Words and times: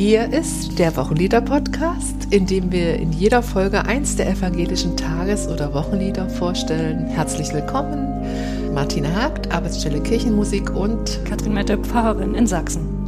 Hier 0.00 0.32
ist 0.32 0.78
der 0.78 0.96
Wochenlieder-Podcast, 0.96 2.28
in 2.30 2.46
dem 2.46 2.72
wir 2.72 2.94
in 2.94 3.12
jeder 3.12 3.42
Folge 3.42 3.84
eins 3.84 4.16
der 4.16 4.30
evangelischen 4.30 4.96
Tages- 4.96 5.46
oder 5.46 5.74
Wochenlieder 5.74 6.26
vorstellen. 6.26 7.04
Herzlich 7.04 7.52
willkommen, 7.52 8.24
Martina 8.72 9.14
Hagt, 9.14 9.52
Arbeitsstelle 9.52 10.00
Kirchenmusik 10.00 10.74
und 10.74 11.22
Katrin 11.26 11.52
Mette, 11.52 11.76
Pfarrerin 11.76 12.34
in 12.34 12.46
Sachsen. 12.46 12.99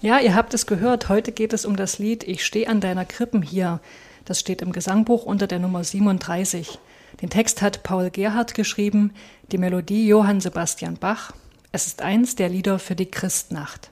Ja, 0.00 0.18
ihr 0.18 0.34
habt 0.34 0.52
es 0.52 0.66
gehört. 0.66 1.08
Heute 1.08 1.30
geht 1.30 1.52
es 1.52 1.64
um 1.64 1.76
das 1.76 2.00
Lied 2.00 2.24
Ich 2.24 2.44
stehe 2.44 2.68
an 2.68 2.80
deiner 2.80 3.04
Krippen 3.04 3.40
hier. 3.40 3.80
Das 4.24 4.40
steht 4.40 4.60
im 4.60 4.72
Gesangbuch 4.72 5.24
unter 5.24 5.46
der 5.46 5.60
Nummer 5.60 5.84
37. 5.84 6.80
Den 7.20 7.30
Text 7.30 7.62
hat 7.62 7.84
Paul 7.84 8.10
Gerhardt 8.10 8.54
geschrieben, 8.54 9.14
die 9.52 9.58
Melodie 9.58 10.08
Johann 10.08 10.40
Sebastian 10.40 10.96
Bach. 10.96 11.32
Es 11.70 11.86
ist 11.86 12.02
eins 12.02 12.34
der 12.34 12.48
Lieder 12.48 12.80
für 12.80 12.96
die 12.96 13.10
Christnacht. 13.10 13.91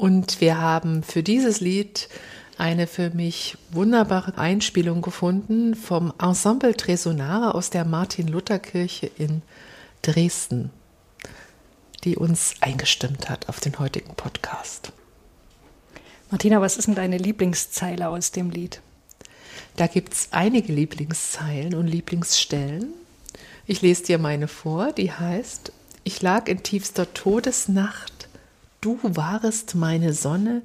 Und 0.00 0.40
wir 0.40 0.58
haben 0.58 1.02
für 1.02 1.22
dieses 1.22 1.60
Lied 1.60 2.08
eine 2.56 2.86
für 2.86 3.10
mich 3.10 3.56
wunderbare 3.70 4.38
Einspielung 4.38 5.02
gefunden 5.02 5.74
vom 5.74 6.12
Ensemble 6.20 6.74
Tresonare 6.74 7.54
aus 7.54 7.70
der 7.70 7.84
Martin-Luther-Kirche 7.84 9.10
in 9.18 9.42
Dresden 10.02 10.70
die 12.04 12.16
uns 12.16 12.54
eingestimmt 12.60 13.28
hat 13.28 13.48
auf 13.48 13.60
den 13.60 13.78
heutigen 13.78 14.14
Podcast. 14.14 14.92
Martina, 16.30 16.60
was 16.60 16.76
ist 16.76 16.86
denn 16.86 16.94
deine 16.94 17.18
Lieblingszeile 17.18 18.08
aus 18.08 18.30
dem 18.30 18.50
Lied? 18.50 18.80
Da 19.76 19.86
gibt 19.86 20.14
es 20.14 20.28
einige 20.30 20.72
Lieblingszeilen 20.72 21.74
und 21.74 21.86
Lieblingsstellen. 21.86 22.92
Ich 23.66 23.82
lese 23.82 24.04
dir 24.04 24.18
meine 24.18 24.48
vor, 24.48 24.92
die 24.92 25.12
heißt, 25.12 25.72
ich 26.04 26.22
lag 26.22 26.48
in 26.48 26.62
tiefster 26.62 27.12
Todesnacht, 27.12 28.28
du 28.80 28.98
warest 29.02 29.74
meine 29.74 30.12
Sonne, 30.12 30.62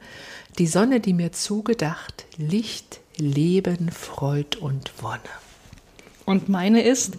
die 0.58 0.68
Sonne, 0.68 1.00
die 1.00 1.14
mir 1.14 1.32
zugedacht, 1.32 2.26
Licht, 2.38 3.00
Leben, 3.18 3.92
Freud 3.92 4.58
und 4.60 4.92
Wonne. 5.02 5.20
Und 6.26 6.50
meine 6.50 6.82
ist, 6.82 7.18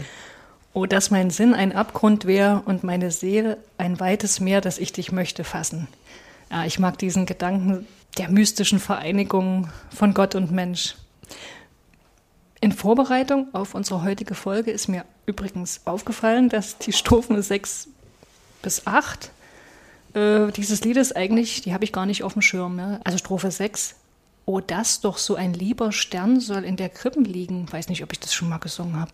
Oh, 0.77 0.85
dass 0.85 1.11
mein 1.11 1.31
Sinn 1.31 1.55
ein 1.55 1.75
Abgrund 1.75 2.27
wäre 2.27 2.61
und 2.67 2.85
meine 2.85 3.11
Seele 3.11 3.57
ein 3.79 3.99
weites 3.99 4.41
Meer, 4.41 4.61
das 4.61 4.77
ich 4.77 4.93
dich 4.93 5.11
möchte 5.11 5.43
fassen. 5.43 5.89
Ja, 6.51 6.67
ich 6.67 6.79
mag 6.79 6.99
diesen 6.99 7.25
Gedanken 7.25 7.87
der 8.19 8.29
mystischen 8.29 8.79
Vereinigung 8.79 9.71
von 9.89 10.13
Gott 10.13 10.35
und 10.35 10.51
Mensch. 10.51 10.97
In 12.61 12.73
Vorbereitung 12.73 13.49
auf 13.55 13.75
unsere 13.75 14.03
heutige 14.03 14.35
Folge 14.35 14.71
ist 14.71 14.87
mir 14.87 15.07
übrigens 15.25 15.81
aufgefallen, 15.87 16.51
dass 16.51 16.77
die 16.77 16.93
Strophen 16.93 17.41
6 17.41 17.89
bis 18.61 18.87
8 18.87 19.31
äh, 20.17 20.51
dieses 20.53 20.83
Liedes 20.83 21.13
eigentlich, 21.13 21.63
die 21.63 21.73
habe 21.73 21.85
ich 21.85 21.93
gar 21.93 22.07
nicht 22.07 22.25
auf 22.25 22.33
dem 22.33 22.43
Schirm. 22.43 22.79
Ja? 22.79 23.01
Also 23.05 23.19
Strophe 23.19 23.51
6, 23.51 23.95
Oh, 24.49 24.61
dass 24.61 25.01
doch 25.01 25.19
so 25.19 25.35
ein 25.35 25.55
lieber 25.55 25.91
Stern 25.91 26.39
soll 26.39 26.63
in 26.63 26.77
der 26.77 26.89
Krippen 26.89 27.25
liegen. 27.25 27.67
Weiß 27.71 27.89
nicht, 27.89 28.05
ob 28.05 28.13
ich 28.13 28.21
das 28.21 28.33
schon 28.33 28.49
mal 28.49 28.59
gesungen 28.59 28.99
habe. 28.99 29.11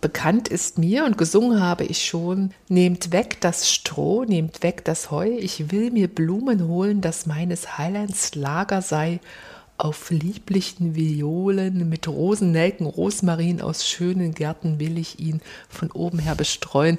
Bekannt 0.00 0.48
ist 0.48 0.76
mir 0.76 1.04
und 1.04 1.16
gesungen 1.16 1.60
habe 1.60 1.84
ich 1.84 2.04
schon, 2.04 2.52
nehmt 2.68 3.12
weg 3.12 3.40
das 3.40 3.70
Stroh, 3.70 4.24
nehmt 4.24 4.64
weg 4.64 4.84
das 4.84 5.10
Heu, 5.10 5.30
ich 5.30 5.70
will 5.70 5.92
mir 5.92 6.08
Blumen 6.08 6.66
holen, 6.66 7.00
dass 7.00 7.26
meines 7.26 7.78
Heilands 7.78 8.34
Lager 8.34 8.82
sei, 8.82 9.20
auf 9.78 10.10
lieblichen 10.10 10.94
Violen 10.94 11.88
mit 11.88 12.06
Rosennelken, 12.06 12.86
Rosmarin 12.86 13.62
aus 13.62 13.88
schönen 13.88 14.34
Gärten 14.34 14.78
will 14.78 14.98
ich 14.98 15.18
ihn 15.18 15.40
von 15.68 15.90
oben 15.92 16.18
her 16.18 16.34
bestreuen. 16.34 16.98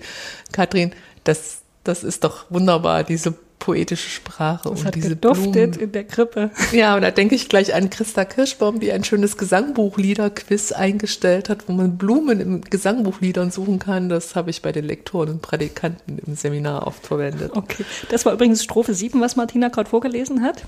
Kathrin, 0.52 0.94
das, 1.24 1.63
das 1.84 2.04
ist 2.04 2.24
doch 2.24 2.46
wunderbar, 2.50 3.04
diese 3.04 3.34
poetische 3.60 4.10
Sprache 4.10 4.68
Es 4.70 4.80
und 4.82 4.86
hat 4.86 4.96
diese 4.96 5.10
geduftet 5.10 5.54
Blumen. 5.54 5.80
in 5.80 5.92
der 5.94 6.04
Krippe. 6.04 6.52
Ja, 6.74 6.96
und 6.96 7.02
da 7.02 7.12
denke 7.12 7.36
ich 7.36 7.48
gleich 7.48 7.74
an 7.74 7.90
Christa 7.90 8.26
Kirschbaum, 8.26 8.82
die 8.82 8.92
ein 8.92 9.06
schönes 9.06 9.38
Gesangbuchlieder-Quiz 9.38 10.74
eingestellt 10.74 11.48
hat, 11.48 11.70
wo 11.70 11.74
man 11.74 11.98
Blumen 11.98 12.40
in 12.42 12.62
Gesangbuchliedern 12.62 13.52
suchen 13.52 13.80
kann. 13.80 14.10
Das 14.10 14.36
habe 14.36 14.50
ich 14.50 14.62
bei 14.62 14.74
den 14.74 14.84
Lektoren 14.86 15.30
und 15.30 15.42
Prädikanten 15.42 16.20
im 16.26 16.36
Seminar 16.36 16.86
oft 16.88 17.06
verwendet. 17.08 17.52
Okay. 17.56 17.86
Das 18.10 18.26
war 18.26 18.34
übrigens 18.34 18.64
Strophe 18.66 18.94
7, 18.94 19.22
was 19.22 19.38
Martina 19.38 19.70
gerade 19.70 19.90
vorgelesen 19.90 20.42
hat. 20.42 20.66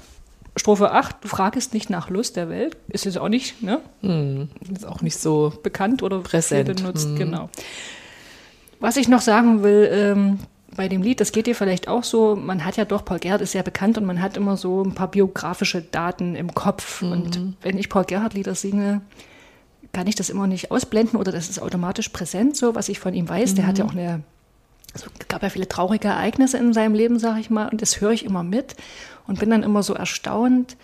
Strophe 0.57 0.91
8, 0.91 1.17
du 1.21 1.27
fragest 1.27 1.73
nicht 1.73 1.89
nach 1.89 2.09
Lust 2.09 2.37
der 2.37 2.47
Welt. 2.47 2.77
Ist 2.87 3.03
jetzt 3.03 3.17
auch 3.17 3.27
nicht 3.27 3.61
ne, 3.61 3.81
Hm, 4.03 4.47
ist 4.73 4.87
auch 4.87 5.01
nicht 5.01 5.19
so 5.19 5.51
bekannt 5.63 6.01
oder 6.01 6.19
Präsent. 6.19 6.73
benutzt. 6.77 7.09
Mhm. 7.09 7.15
Genau. 7.17 7.49
Was 8.79 8.95
ich 8.95 9.09
noch 9.09 9.21
sagen 9.21 9.63
will, 9.63 9.89
ähm, 9.91 10.39
bei 10.75 10.87
dem 10.87 11.01
Lied, 11.01 11.19
das 11.21 11.31
geht 11.31 11.47
dir 11.47 11.55
vielleicht 11.55 11.87
auch 11.87 12.03
so, 12.03 12.35
man 12.35 12.65
hat 12.65 12.77
ja 12.77 12.85
doch, 12.85 13.03
Paul 13.05 13.19
Gerhardt 13.19 13.41
ist 13.41 13.53
ja 13.53 13.61
bekannt 13.61 13.97
und 13.97 14.05
man 14.05 14.21
hat 14.21 14.37
immer 14.37 14.57
so 14.57 14.83
ein 14.83 14.93
paar 14.93 15.09
biografische 15.09 15.81
Daten 15.81 16.35
im 16.35 16.53
Kopf. 16.53 17.01
Und 17.01 17.55
wenn 17.61 17.77
ich 17.77 17.89
Paul 17.89 18.05
Gerhardt 18.05 18.33
Lieder 18.33 18.55
singe, 18.55 19.01
kann 19.93 20.07
ich 20.07 20.15
das 20.15 20.29
immer 20.29 20.47
nicht 20.47 20.71
ausblenden 20.71 21.17
oder 21.19 21.31
das 21.31 21.49
ist 21.49 21.59
automatisch 21.61 22.09
präsent, 22.09 22.57
so 22.57 22.75
was 22.75 22.89
ich 22.89 22.99
von 22.99 23.13
ihm 23.13 23.29
weiß. 23.29 23.55
Der 23.55 23.65
hat 23.67 23.77
ja 23.77 23.85
auch 23.85 23.91
eine, 23.93 24.23
also 24.93 25.07
es 25.19 25.27
gab 25.29 25.41
ja 25.43 25.49
viele 25.49 25.69
traurige 25.69 26.09
Ereignisse 26.09 26.57
in 26.57 26.73
seinem 26.73 26.95
Leben, 26.95 27.17
sage 27.19 27.39
ich 27.39 27.49
mal, 27.49 27.69
und 27.69 27.81
das 27.81 28.01
höre 28.01 28.11
ich 28.11 28.25
immer 28.25 28.43
mit 28.43 28.75
und 29.27 29.39
bin 29.39 29.49
dann 29.49 29.63
immer 29.63 29.83
so 29.83 29.93
erstaunt, 29.93 30.75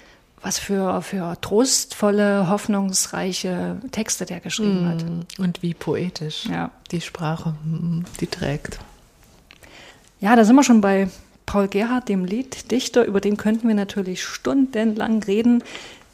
was 0.42 0.58
für, 0.58 1.02
für 1.02 1.36
trostvolle, 1.42 2.50
hoffnungsreiche 2.50 3.78
Texte 3.92 4.26
der 4.26 4.40
geschrieben 4.40 4.88
hat. 4.88 5.06
und 5.40 5.62
wie 5.62 5.74
poetisch 5.74 6.46
Ja. 6.46 6.72
die 6.92 7.02
Sprache, 7.02 7.54
hm, 7.64 8.06
die 8.20 8.28
trägt. 8.28 8.80
Ja, 10.22 10.36
da 10.36 10.46
sind 10.46 10.56
wir 10.56 10.64
schon 10.64 10.82
bei 10.82 11.10
Paul 11.48 11.68
Gerhardt, 11.68 12.08
dem 12.08 12.26
Lieddichter, 12.26 13.04
über 13.06 13.20
den 13.20 13.38
könnten 13.38 13.68
wir 13.68 13.76
natürlich 13.76 14.24
stundenlang 14.24 15.24
reden. 15.24 15.64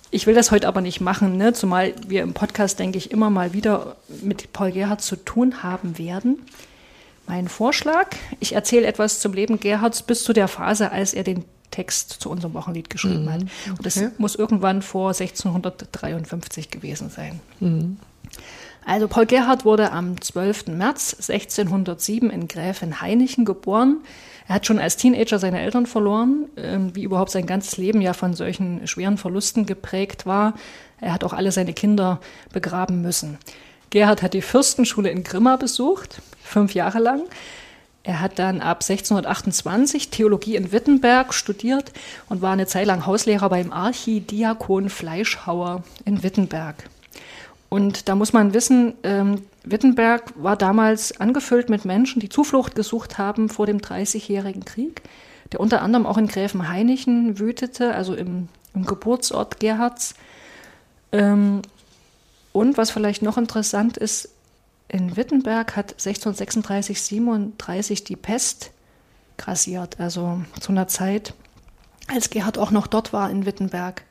Ich 0.09 0.25
will 0.25 0.33
das 0.33 0.50
heute 0.50 0.69
aber 0.69 0.80
nicht 0.80 1.01
machen, 1.01 1.36
ne? 1.36 1.51
zumal 1.51 1.94
wir 2.07 2.24
im 2.24 2.33
Podcast, 2.33 2.80
denke 2.80 2.98
ich, 2.98 3.12
immer 3.12 3.30
mal 3.30 3.54
wieder 3.54 3.98
mit 4.21 4.54
Paul 4.54 4.71
Gerhardt 4.71 5.01
zu 5.01 5.18
tun 5.18 5.62
haben 5.62 5.98
werden. 5.98 6.38
Mein 7.27 7.50
Vorschlag, 7.50 8.07
ich 8.39 8.56
erzähle 8.56 8.88
etwas 8.88 9.19
zum 9.19 9.33
Leben 9.33 9.59
Gerhards 9.59 10.01
bis 10.01 10.24
zu 10.24 10.31
der 10.31 10.48
Phase, 10.48 10.94
als 10.94 11.13
er 11.13 11.24
den 11.24 11.44
Text 11.71 12.12
zu 12.12 12.30
unserem 12.30 12.54
Wochenlied 12.54 12.89
geschrieben 12.89 13.30
hat. 13.30 13.42
Und 13.77 13.86
das 13.86 13.98
okay. 13.98 14.09
muss 14.18 14.36
irgendwann 14.36 14.81
vor 14.81 15.09
1653 15.09 16.71
gewesen 16.71 17.09
sein. 17.09 17.42
Also 18.88 19.10
Paul 19.10 19.25
Gerhardt 19.25 19.66
wurde 19.66 19.92
am 19.92 20.22
12. 20.22 20.68
März 20.68 21.30
1607 21.30 22.30
in 22.30 22.48
Gräfenhainichen 22.48 23.44
geboren. 23.44 23.98
Er 24.48 24.56
hat 24.56 24.66
schon 24.66 24.80
als 24.80 24.95
Teenager 24.95 25.39
seine 25.39 25.60
Eltern 25.60 25.86
verloren, 25.86 26.45
ähm, 26.56 26.95
wie 26.95 27.04
überhaupt 27.04 27.31
sein 27.31 27.45
ganzes 27.45 27.75
Leben 27.75 28.00
ja 28.00 28.13
von 28.13 28.34
solchen 28.34 28.88
schweren 28.88 29.18
Verlusten 29.18 29.66
geprägt 29.66 30.25
war. 30.25 30.54
Er 31.01 31.12
hat 31.12 31.25
auch 31.25 31.34
alle 31.34 31.51
seine 31.51 31.74
Kinder 31.74 32.22
begraben 32.54 33.01
müssen. 33.01 33.38
Gerhard 33.89 34.22
hat 34.22 34.34
die 34.34 34.42
Fürstenschule 34.42 35.10
in 35.10 35.25
Grimma 35.25 35.57
besucht, 35.57 36.22
fünf 36.42 36.74
Jahre 36.74 37.00
lang. 37.00 37.24
Er 38.04 38.22
hat 38.22 38.40
dann 38.40 38.62
ab 38.62 38.83
1628 38.83 40.12
Theologie 40.12 40.56
in 40.56 40.72
Wittenberg 40.72 41.33
studiert 41.33 41.92
und 42.30 42.42
war 42.42 42.54
eine 42.54 42.68
Zeit 42.68 42.88
lang 42.88 43.06
Hauslehrer 43.06 43.50
beim 43.50 43.74
Archidiakon 43.74 44.90
Fleischhauer 44.90 45.83
in 46.06 46.24
Wittenberg. 46.24 46.86
Und 47.69 48.08
da 48.08 48.16
muss 48.16 48.34
man 48.34 48.54
wissen, 48.54 48.94
ähm, 49.04 49.42
Wittenberg 49.64 50.34
war 50.36 50.56
damals 50.56 51.19
angefüllt 51.19 51.69
mit 51.69 51.84
Menschen, 51.84 52.19
die 52.19 52.30
Zuflucht 52.30 52.75
gesucht 52.75 53.18
haben 53.18 53.50
vor 53.50 53.66
dem 53.66 53.81
Dreißigjährigen 53.81 54.64
Krieg, 54.64 55.02
der 55.52 55.60
unter 55.60 55.81
anderem 55.81 56.06
auch 56.06 56.18
in 56.18 56.28
Gräfenhainichen 56.28 57.40
wütete, 57.40 57.94
also 57.94 58.16
im, 58.16 58.48
im 58.74 58.86
Geburtsort 58.86 59.60
Gerhards. 59.60 60.16
Ähm, 61.12 61.62
und 62.54 62.78
was 62.78 62.90
vielleicht 62.90 63.22
noch 63.22 63.38
interessant 63.38 63.98
ist, 63.98 64.30
in 64.88 65.18
Wittenberg 65.18 65.75
hat 65.75 65.92
1636, 65.92 67.02
37 67.02 68.04
die 68.06 68.16
Pest 68.16 68.72
grassiert, 69.38 70.00
also 70.00 70.42
zu 70.62 70.72
einer 70.72 70.88
Zeit, 70.88 71.34
als 72.08 72.30
Gerhard 72.30 72.58
auch 72.58 72.72
noch 72.72 72.88
dort 72.88 73.12
war 73.12 73.30
in 73.30 73.46
Wittenberg. 73.46 74.04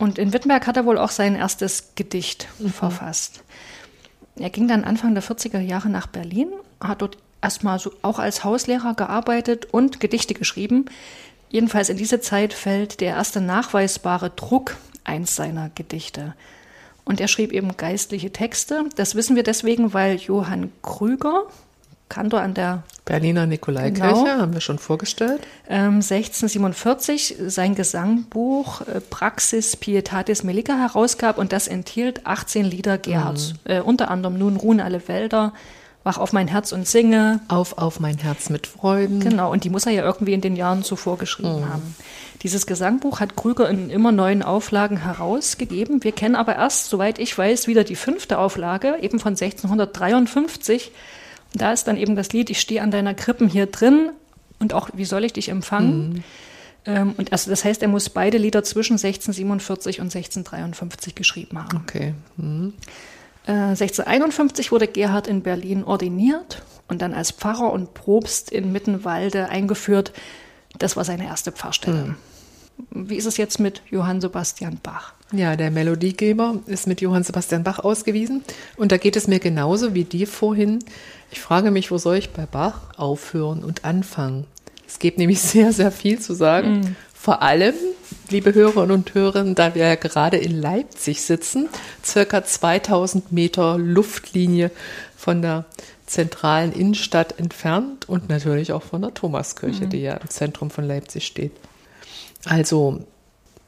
Und 0.00 0.18
in 0.18 0.32
Wittenberg 0.32 0.66
hat 0.66 0.78
er 0.78 0.86
wohl 0.86 0.96
auch 0.96 1.10
sein 1.10 1.36
erstes 1.36 1.92
Gedicht 1.94 2.48
verfasst. 2.72 3.44
Er 4.36 4.48
ging 4.48 4.66
dann 4.66 4.84
Anfang 4.84 5.12
der 5.12 5.22
40er 5.22 5.60
Jahre 5.60 5.90
nach 5.90 6.06
Berlin, 6.06 6.48
hat 6.82 7.02
dort 7.02 7.18
erstmal 7.42 7.78
so 7.78 7.92
auch 8.00 8.18
als 8.18 8.42
Hauslehrer 8.42 8.94
gearbeitet 8.94 9.66
und 9.66 10.00
Gedichte 10.00 10.32
geschrieben. 10.32 10.86
Jedenfalls 11.50 11.90
in 11.90 11.98
diese 11.98 12.22
Zeit 12.22 12.54
fällt 12.54 13.02
der 13.02 13.10
erste 13.10 13.42
nachweisbare 13.42 14.30
Druck 14.30 14.78
eins 15.04 15.36
seiner 15.36 15.68
Gedichte. 15.74 16.34
Und 17.04 17.20
er 17.20 17.28
schrieb 17.28 17.52
eben 17.52 17.76
geistliche 17.76 18.32
Texte. 18.32 18.86
Das 18.96 19.16
wissen 19.16 19.36
wir 19.36 19.42
deswegen, 19.42 19.92
weil 19.92 20.16
Johann 20.16 20.72
Krüger, 20.80 21.42
Kantor 22.08 22.40
an 22.40 22.54
der 22.54 22.84
Berliner 23.10 23.46
Nikolaikirche 23.46 24.14
Genau. 24.14 24.26
haben 24.40 24.54
wir 24.54 24.60
schon 24.60 24.78
vorgestellt. 24.78 25.40
ähm, 25.68 25.94
1647 25.96 27.36
sein 27.48 27.74
Gesangbuch 27.74 28.82
äh, 28.82 29.00
Praxis 29.00 29.76
Pietatis 29.76 30.44
Melica 30.44 30.76
herausgab 30.78 31.36
und 31.36 31.52
das 31.52 31.66
enthielt 31.66 32.24
18 32.26 32.64
Lieder 32.64 32.98
Gerhards. 32.98 33.54
Äh, 33.64 33.80
unter 33.80 34.10
anderem 34.10 34.38
Nun 34.38 34.56
ruhen 34.56 34.80
alle 34.80 35.06
Wälder, 35.08 35.52
Wach 36.02 36.16
auf 36.16 36.32
mein 36.32 36.48
Herz 36.48 36.72
und 36.72 36.88
singe. 36.88 37.40
Auf, 37.48 37.76
auf 37.76 38.00
mein 38.00 38.16
Herz 38.16 38.48
mit 38.48 38.66
Freuden. 38.66 39.20
Genau, 39.20 39.52
und 39.52 39.64
die 39.64 39.70
muss 39.70 39.84
er 39.84 39.92
ja 39.92 40.02
irgendwie 40.02 40.32
in 40.32 40.40
den 40.40 40.56
Jahren 40.56 40.82
zuvor 40.82 41.18
geschrieben 41.18 41.68
haben. 41.68 41.94
Dieses 42.42 42.66
Gesangbuch 42.66 43.20
hat 43.20 43.36
Krüger 43.36 43.68
in 43.68 43.90
immer 43.90 44.10
neuen 44.10 44.42
Auflagen 44.42 45.02
herausgegeben. 45.02 46.02
Wir 46.02 46.12
kennen 46.12 46.36
aber 46.36 46.56
erst, 46.56 46.88
soweit 46.88 47.18
ich 47.18 47.36
weiß, 47.36 47.66
wieder 47.66 47.84
die 47.84 47.96
fünfte 47.96 48.38
Auflage, 48.38 48.96
eben 49.02 49.18
von 49.20 49.32
1653. 49.36 50.90
Da 51.54 51.72
ist 51.72 51.84
dann 51.84 51.96
eben 51.96 52.16
das 52.16 52.32
Lied 52.32 52.50
Ich 52.50 52.60
stehe 52.60 52.82
an 52.82 52.90
deiner 52.90 53.14
Krippen 53.14 53.48
hier 53.48 53.66
drin 53.66 54.10
und 54.58 54.74
auch 54.74 54.90
Wie 54.92 55.04
soll 55.04 55.24
ich 55.24 55.32
dich 55.32 55.48
empfangen? 55.48 56.24
Ähm, 56.86 57.14
und 57.16 57.32
also 57.32 57.50
das 57.50 57.64
heißt, 57.64 57.82
er 57.82 57.88
muss 57.88 58.08
beide 58.08 58.38
Lieder 58.38 58.64
zwischen 58.64 58.94
1647 58.94 60.00
und 60.00 60.06
1653 60.06 61.14
geschrieben 61.14 61.58
haben. 61.62 61.78
Okay. 61.78 62.14
Hm. 62.36 62.74
Äh, 63.46 63.52
1651 63.52 64.72
wurde 64.72 64.86
Gerhard 64.86 65.26
in 65.26 65.42
Berlin 65.42 65.84
ordiniert 65.84 66.62
und 66.88 67.02
dann 67.02 67.14
als 67.14 67.32
Pfarrer 67.32 67.72
und 67.72 67.94
Propst 67.94 68.50
in 68.50 68.72
Mittenwalde 68.72 69.48
eingeführt. 69.48 70.12
Das 70.78 70.96
war 70.96 71.04
seine 71.04 71.26
erste 71.26 71.52
Pfarrstelle. 71.52 72.16
Wie 72.90 73.16
ist 73.16 73.26
es 73.26 73.36
jetzt 73.36 73.60
mit 73.60 73.82
Johann 73.90 74.20
Sebastian 74.20 74.78
Bach? 74.82 75.14
Ja, 75.32 75.54
der 75.54 75.70
Melodiegeber 75.70 76.58
ist 76.66 76.88
mit 76.88 77.00
Johann 77.00 77.22
Sebastian 77.22 77.62
Bach 77.62 77.78
ausgewiesen. 77.78 78.42
Und 78.76 78.90
da 78.90 78.96
geht 78.96 79.14
es 79.16 79.28
mir 79.28 79.38
genauso 79.38 79.94
wie 79.94 80.04
dir 80.04 80.26
vorhin. 80.26 80.80
Ich 81.30 81.40
frage 81.40 81.70
mich, 81.70 81.90
wo 81.90 81.98
soll 81.98 82.16
ich 82.16 82.30
bei 82.30 82.46
Bach 82.46 82.98
aufhören 82.98 83.62
und 83.62 83.84
anfangen? 83.84 84.46
Es 84.88 84.98
gibt 84.98 85.18
nämlich 85.18 85.40
sehr, 85.40 85.72
sehr 85.72 85.92
viel 85.92 86.18
zu 86.18 86.34
sagen. 86.34 86.96
Vor 87.14 87.42
allem, 87.42 87.74
liebe 88.30 88.54
Hörerinnen 88.54 88.90
und 88.90 89.14
Hörer, 89.14 89.44
da 89.54 89.74
wir 89.74 89.86
ja 89.86 89.94
gerade 89.94 90.38
in 90.38 90.60
Leipzig 90.60 91.22
sitzen, 91.22 91.68
circa 92.04 92.42
2000 92.42 93.30
Meter 93.30 93.78
Luftlinie 93.78 94.70
von 95.16 95.42
der 95.42 95.66
zentralen 96.06 96.72
Innenstadt 96.72 97.38
entfernt 97.38 98.08
und 98.08 98.28
natürlich 98.28 98.72
auch 98.72 98.82
von 98.82 99.02
der 99.02 99.14
Thomaskirche, 99.14 99.86
die 99.86 100.00
ja 100.00 100.14
im 100.14 100.28
Zentrum 100.28 100.70
von 100.70 100.84
Leipzig 100.84 101.24
steht. 101.24 101.52
Also 102.46 103.04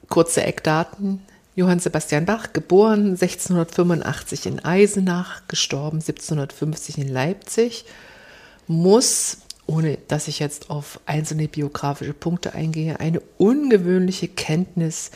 kurze 0.08 0.42
Eckdaten. 0.42 1.20
Johann 1.54 1.80
Sebastian 1.80 2.24
Bach, 2.24 2.54
geboren 2.54 3.10
1685 3.10 4.46
in 4.46 4.64
Eisenach, 4.64 5.42
gestorben 5.48 5.98
1750 5.98 6.96
in 6.96 7.08
Leipzig, 7.08 7.84
muss, 8.66 9.38
ohne 9.66 9.98
dass 10.08 10.28
ich 10.28 10.38
jetzt 10.38 10.70
auf 10.70 11.00
einzelne 11.04 11.48
biografische 11.48 12.14
Punkte 12.14 12.54
eingehe, 12.54 13.00
eine 13.00 13.20
ungewöhnliche 13.36 14.28
Kenntnis 14.28 15.10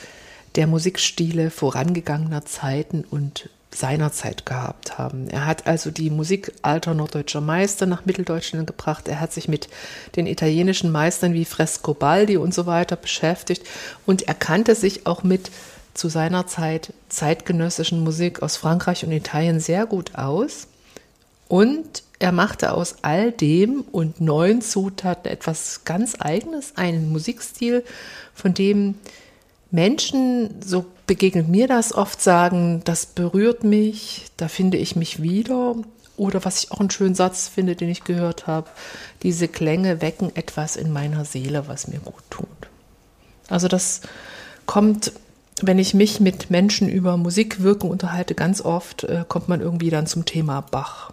der 0.56 0.66
Musikstile 0.66 1.50
vorangegangener 1.50 2.44
Zeiten 2.44 3.04
und 3.10 3.48
seiner 3.70 4.12
Zeit 4.12 4.46
gehabt 4.46 4.98
haben. 4.98 5.28
Er 5.28 5.46
hat 5.46 5.66
also 5.66 5.90
die 5.90 6.10
Musik 6.10 6.52
alter 6.62 6.94
norddeutscher 6.94 7.40
Meister 7.40 7.86
nach 7.86 8.06
Mitteldeutschland 8.06 8.66
gebracht. 8.66 9.08
Er 9.08 9.20
hat 9.20 9.32
sich 9.32 9.48
mit 9.48 9.68
den 10.16 10.26
italienischen 10.26 10.92
Meistern 10.92 11.34
wie 11.34 11.44
Frescobaldi 11.44 12.36
und 12.36 12.54
so 12.54 12.66
weiter 12.66 12.96
beschäftigt 12.96 13.66
und 14.06 14.28
er 14.28 14.34
kannte 14.34 14.74
sich 14.74 15.06
auch 15.06 15.22
mit 15.22 15.50
zu 15.96 16.08
seiner 16.08 16.46
Zeit 16.46 16.92
zeitgenössischen 17.08 18.04
Musik 18.04 18.42
aus 18.42 18.56
Frankreich 18.56 19.04
und 19.04 19.12
Italien 19.12 19.60
sehr 19.60 19.86
gut 19.86 20.14
aus. 20.14 20.68
Und 21.48 22.02
er 22.18 22.32
machte 22.32 22.72
aus 22.72 22.96
all 23.02 23.32
dem 23.32 23.82
und 23.92 24.20
neuen 24.20 24.62
Zutaten 24.62 25.30
etwas 25.30 25.84
ganz 25.84 26.16
Eigenes, 26.18 26.76
einen 26.76 27.10
Musikstil, 27.10 27.84
von 28.34 28.52
dem 28.54 28.96
Menschen, 29.70 30.60
so 30.62 30.86
begegnet 31.06 31.48
mir 31.48 31.68
das 31.68 31.94
oft, 31.94 32.20
sagen, 32.20 32.82
das 32.84 33.06
berührt 33.06 33.64
mich, 33.64 34.26
da 34.36 34.48
finde 34.48 34.78
ich 34.78 34.96
mich 34.96 35.22
wieder. 35.22 35.76
Oder 36.16 36.44
was 36.44 36.64
ich 36.64 36.72
auch 36.72 36.80
einen 36.80 36.90
schönen 36.90 37.14
Satz 37.14 37.48
finde, 37.48 37.76
den 37.76 37.90
ich 37.90 38.04
gehört 38.04 38.46
habe, 38.46 38.68
diese 39.22 39.48
Klänge 39.48 40.00
wecken 40.00 40.34
etwas 40.34 40.76
in 40.76 40.92
meiner 40.92 41.24
Seele, 41.24 41.68
was 41.68 41.88
mir 41.88 42.00
gut 42.00 42.22
tut. 42.30 42.48
Also 43.48 43.68
das 43.68 44.00
kommt, 44.64 45.12
wenn 45.62 45.78
ich 45.78 45.94
mich 45.94 46.20
mit 46.20 46.50
Menschen 46.50 46.88
über 46.88 47.16
Musikwirken 47.16 47.90
unterhalte, 47.90 48.34
ganz 48.34 48.60
oft 48.60 49.04
äh, 49.04 49.24
kommt 49.26 49.48
man 49.48 49.60
irgendwie 49.60 49.90
dann 49.90 50.06
zum 50.06 50.24
Thema 50.24 50.60
Bach. 50.60 51.12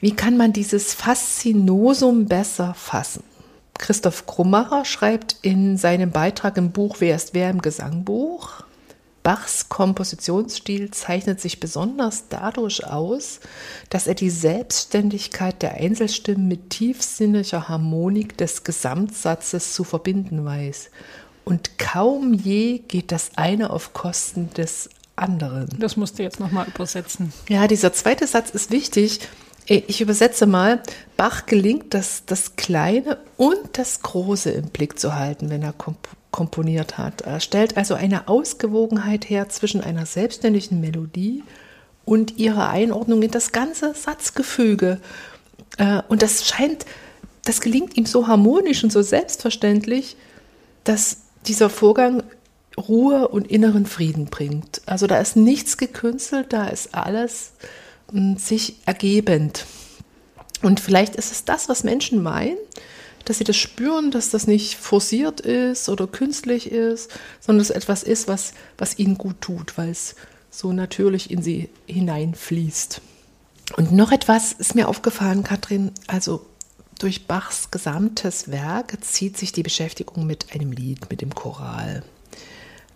Wie 0.00 0.14
kann 0.14 0.36
man 0.36 0.52
dieses 0.52 0.94
Faszinosum 0.94 2.26
besser 2.26 2.74
fassen? 2.74 3.22
Christoph 3.78 4.26
Krummacher 4.26 4.84
schreibt 4.84 5.36
in 5.42 5.78
seinem 5.78 6.10
Beitrag 6.10 6.58
im 6.58 6.70
Buch 6.70 6.96
Wer 6.98 7.16
ist 7.16 7.32
wer 7.32 7.48
im 7.48 7.62
Gesangbuch, 7.62 8.64
Bachs 9.22 9.68
Kompositionsstil 9.68 10.90
zeichnet 10.92 11.40
sich 11.40 11.60
besonders 11.60 12.28
dadurch 12.30 12.86
aus, 12.86 13.40
dass 13.90 14.06
er 14.06 14.14
die 14.14 14.30
Selbstständigkeit 14.30 15.60
der 15.60 15.74
Einzelstimmen 15.74 16.48
mit 16.48 16.70
tiefsinniger 16.70 17.68
Harmonik 17.68 18.38
des 18.38 18.64
Gesamtsatzes 18.64 19.74
zu 19.74 19.84
verbinden 19.84 20.44
weiß. 20.46 20.90
Und 21.50 21.78
kaum 21.78 22.32
je 22.32 22.78
geht 22.78 23.10
das 23.10 23.32
eine 23.34 23.70
auf 23.70 23.92
Kosten 23.92 24.50
des 24.54 24.88
anderen. 25.16 25.68
Das 25.80 25.96
musst 25.96 26.18
du 26.18 26.22
jetzt 26.22 26.38
nochmal 26.38 26.68
übersetzen. 26.68 27.32
Ja, 27.48 27.66
dieser 27.66 27.92
zweite 27.92 28.28
Satz 28.28 28.50
ist 28.50 28.70
wichtig. 28.70 29.18
Ich 29.66 30.00
übersetze 30.00 30.46
mal, 30.46 30.80
Bach 31.16 31.46
gelingt 31.46 31.92
das, 31.92 32.24
das 32.24 32.54
Kleine 32.54 33.18
und 33.36 33.58
das 33.72 34.00
Große 34.00 34.50
im 34.50 34.68
Blick 34.68 34.98
zu 34.98 35.16
halten, 35.16 35.50
wenn 35.50 35.62
er 35.62 35.72
komponiert 35.72 36.16
komponiert 36.30 36.96
hat. 36.96 37.22
Er 37.22 37.40
stellt 37.40 37.76
also 37.76 37.94
eine 37.94 38.28
Ausgewogenheit 38.28 39.28
her 39.28 39.48
zwischen 39.48 39.80
einer 39.80 40.06
selbstständigen 40.06 40.80
Melodie 40.80 41.42
und 42.04 42.38
ihrer 42.38 42.70
Einordnung 42.70 43.22
in 43.22 43.32
das 43.32 43.50
ganze 43.50 43.94
Satzgefüge. 43.94 45.00
Äh, 45.76 46.02
und 46.08 46.22
das 46.22 46.46
scheint, 46.46 46.86
das 47.44 47.60
gelingt 47.60 47.96
ihm 47.96 48.06
so 48.06 48.28
harmonisch 48.28 48.84
und 48.84 48.92
so 48.92 49.02
selbstverständlich, 49.02 50.16
dass 50.84 51.19
dieser 51.46 51.70
Vorgang 51.70 52.22
Ruhe 52.76 53.28
und 53.28 53.50
inneren 53.50 53.86
Frieden 53.86 54.26
bringt. 54.26 54.82
Also 54.86 55.06
da 55.06 55.18
ist 55.18 55.36
nichts 55.36 55.76
gekünstelt, 55.76 56.52
da 56.52 56.68
ist 56.68 56.94
alles 56.94 57.52
hm, 58.10 58.36
sich 58.36 58.76
ergebend. 58.86 59.66
Und 60.62 60.80
vielleicht 60.80 61.16
ist 61.16 61.32
es 61.32 61.44
das, 61.44 61.68
was 61.68 61.84
Menschen 61.84 62.22
meinen, 62.22 62.58
dass 63.24 63.38
sie 63.38 63.44
das 63.44 63.56
spüren, 63.56 64.10
dass 64.10 64.30
das 64.30 64.46
nicht 64.46 64.76
forciert 64.76 65.40
ist 65.40 65.88
oder 65.88 66.06
künstlich 66.06 66.70
ist, 66.70 67.10
sondern 67.40 67.62
es 67.62 67.70
etwas 67.70 68.02
ist, 68.02 68.28
was, 68.28 68.52
was 68.78 68.98
ihnen 68.98 69.18
gut 69.18 69.40
tut, 69.40 69.76
weil 69.76 69.90
es 69.90 70.16
so 70.50 70.72
natürlich 70.72 71.30
in 71.30 71.42
sie 71.42 71.68
hineinfließt. 71.86 73.00
Und 73.76 73.92
noch 73.92 74.10
etwas 74.10 74.52
ist 74.52 74.74
mir 74.74 74.88
aufgefallen, 74.88 75.44
Katrin, 75.44 75.92
also 76.06 76.44
durch 77.00 77.26
Bachs 77.26 77.70
gesamtes 77.70 78.50
Werk 78.50 79.02
zieht 79.02 79.36
sich 79.36 79.52
die 79.52 79.62
Beschäftigung 79.62 80.26
mit 80.26 80.54
einem 80.54 80.70
Lied, 80.70 81.10
mit 81.10 81.22
dem 81.22 81.34
Choral. 81.34 82.02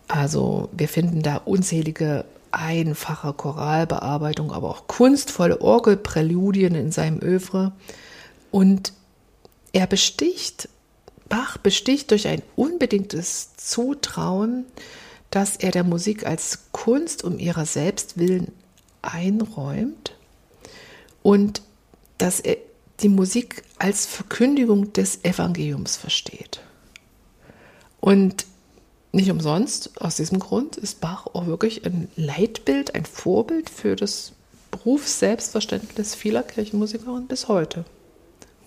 Also 0.09 0.69
wir 0.73 0.89
finden 0.89 1.23
da 1.23 1.39
unzählige 1.39 2.27
einfache 2.51 3.33
Choralbearbeitung, 3.33 4.53
aber 4.53 4.71
auch 4.71 4.87
kunstvolle 4.87 5.61
Orgelpräludien 5.61 6.75
in 6.75 6.93
seinem 6.93 7.21
Övre. 7.21 7.73
Und 8.51 8.93
er 9.73 9.87
besticht, 9.87 10.69
Bach 11.29 11.57
besticht 11.57 12.11
durch 12.11 12.29
ein 12.29 12.43
unbedingtes 12.55 13.57
Zutrauen, 13.57 14.67
dass 15.31 15.57
er 15.57 15.71
der 15.71 15.83
Musik 15.83 16.27
als 16.27 16.71
Kunst 16.71 17.25
um 17.25 17.39
ihrer 17.39 17.67
selbst 17.67 18.19
willen 18.19 18.53
einräumt 19.03 20.15
und 21.23 21.63
dass 22.19 22.41
er 22.41 22.59
die 23.01 23.09
Musik 23.09 23.63
als 23.79 24.07
Verkündigung 24.07 24.93
des 24.93 25.25
Evangeliums 25.25 25.97
versteht. 25.97 26.61
Und 28.01 28.47
nicht 29.13 29.31
umsonst, 29.31 30.01
aus 30.01 30.17
diesem 30.17 30.41
Grund 30.41 30.77
ist 30.77 31.01
Bach 31.01 31.27
auch 31.27 31.47
wirklich 31.47 31.87
ein 31.87 32.09
Leitbild, 32.17 32.95
ein 32.95 33.05
Vorbild 33.05 33.71
für 33.71 33.97
das 33.97 34.33
Berufsselbstverständnis 34.71 36.15
vieler 36.15 36.43
Kirchenmusiker 36.43 37.13
und 37.13 37.29
bis 37.29 37.49
heute. 37.49 37.85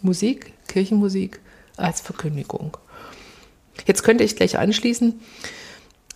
Musik, 0.01 0.53
Kirchenmusik 0.67 1.39
als 1.75 2.01
Verkündigung. 2.01 2.77
Jetzt 3.85 4.03
könnte 4.03 4.23
ich 4.23 4.35
gleich 4.35 4.57
anschließen, 4.57 5.19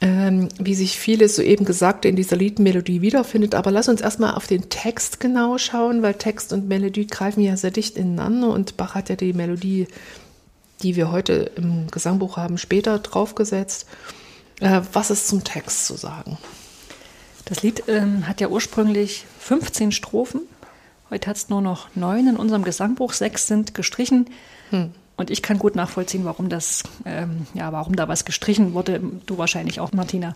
ähm, 0.01 0.49
wie 0.59 0.75
sich 0.75 0.97
vieles 0.97 1.35
soeben 1.35 1.65
Gesagte 1.65 2.07
in 2.07 2.15
dieser 2.15 2.35
Liedmelodie 2.35 3.01
wiederfindet. 3.01 3.55
Aber 3.55 3.71
lass 3.71 3.87
uns 3.87 4.01
erstmal 4.01 4.33
auf 4.33 4.47
den 4.47 4.69
Text 4.69 5.19
genau 5.19 5.57
schauen, 5.57 6.01
weil 6.01 6.15
Text 6.15 6.51
und 6.53 6.67
Melodie 6.67 7.07
greifen 7.07 7.41
ja 7.41 7.55
sehr 7.55 7.71
dicht 7.71 7.97
ineinander 7.97 8.49
und 8.49 8.77
Bach 8.77 8.95
hat 8.95 9.09
ja 9.09 9.15
die 9.15 9.33
Melodie, 9.33 9.87
die 10.81 10.95
wir 10.95 11.11
heute 11.11 11.51
im 11.55 11.87
Gesangbuch 11.91 12.37
haben, 12.37 12.57
später 12.57 12.99
draufgesetzt. 12.99 13.85
Äh, 14.59 14.81
was 14.91 15.11
ist 15.11 15.27
zum 15.27 15.43
Text 15.43 15.85
zu 15.85 15.95
sagen? 15.95 16.37
Das 17.45 17.63
Lied 17.63 17.83
ähm, 17.87 18.27
hat 18.27 18.41
ja 18.41 18.47
ursprünglich 18.47 19.25
15 19.39 19.91
Strophen 19.91 20.41
Heute 21.11 21.29
hat 21.29 21.35
es 21.35 21.49
nur 21.49 21.59
noch 21.59 21.89
neun 21.93 22.29
in 22.29 22.37
unserem 22.37 22.63
Gesangbuch, 22.63 23.11
sechs 23.11 23.45
sind 23.45 23.73
gestrichen. 23.73 24.27
Hm. 24.69 24.91
Und 25.17 25.29
ich 25.29 25.41
kann 25.41 25.59
gut 25.59 25.75
nachvollziehen, 25.75 26.25
warum 26.25 26.49
das, 26.49 26.83
ähm, 27.05 27.45
ja, 27.53 27.71
warum 27.71 27.95
da 27.95 28.07
was 28.07 28.25
gestrichen 28.25 28.73
wurde. 28.73 29.01
Du 29.25 29.37
wahrscheinlich 29.37 29.79
auch, 29.79 29.91
Martina. 29.91 30.33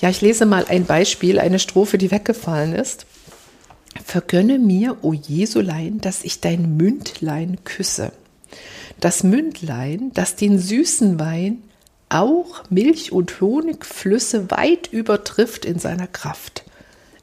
Ja, 0.00 0.10
ich 0.10 0.20
lese 0.20 0.46
mal 0.46 0.66
ein 0.68 0.84
Beispiel, 0.84 1.40
eine 1.40 1.58
Strophe, 1.58 1.98
die 1.98 2.10
weggefallen 2.10 2.74
ist. 2.74 3.06
Vergönne 4.04 4.58
mir, 4.58 4.98
o 5.02 5.12
Jesulein, 5.12 6.00
dass 6.00 6.22
ich 6.22 6.40
dein 6.40 6.76
Mündlein 6.76 7.58
küsse. 7.64 8.12
Das 9.00 9.24
Mündlein, 9.24 10.12
das 10.14 10.36
den 10.36 10.58
süßen 10.58 11.18
Wein 11.18 11.62
auch 12.08 12.62
Milch 12.70 13.12
und 13.12 13.40
Honigflüsse 13.40 14.50
weit 14.50 14.88
übertrifft 14.92 15.64
in 15.64 15.78
seiner 15.78 16.06
Kraft. 16.06 16.64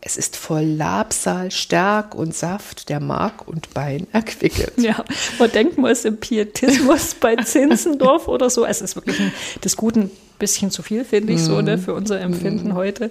Es 0.07 0.17
ist 0.17 0.37
voll 0.37 0.65
Labsal, 0.65 1.49
Stärk 1.49 2.13
und 2.13 2.35
Saft, 2.35 2.89
der 2.89 2.99
Mark 2.99 3.47
und 3.47 3.73
Bein 3.73 4.05
erquickelt. 4.11 4.73
Ja, 4.77 5.03
man 5.39 5.51
denkt 5.51 5.79
mal, 5.79 5.91
es 5.91 5.99
ist 5.99 6.05
im 6.05 6.17
Pietismus 6.17 7.15
bei 7.15 7.35
Zinzendorf 7.43 8.27
oder 8.27 8.51
so. 8.51 8.67
Es 8.67 8.81
ist 8.81 8.95
wirklich 8.95 9.19
ein, 9.19 9.33
des 9.63 9.75
Guten 9.75 10.11
bisschen 10.37 10.69
zu 10.69 10.83
viel, 10.83 11.05
finde 11.05 11.33
ich, 11.33 11.39
mm. 11.39 11.43
so, 11.43 11.61
ne, 11.61 11.79
für 11.79 11.95
unser 11.95 12.21
Empfinden 12.21 12.69
mm. 12.69 12.73
heute. 12.75 13.09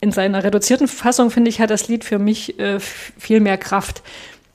In 0.00 0.12
seiner 0.12 0.44
reduzierten 0.44 0.86
Fassung, 0.86 1.32
finde 1.32 1.48
ich, 1.48 1.60
hat 1.60 1.70
das 1.70 1.88
Lied 1.88 2.04
für 2.04 2.20
mich 2.20 2.60
äh, 2.60 2.78
viel 2.78 3.40
mehr 3.40 3.58
Kraft. 3.58 4.02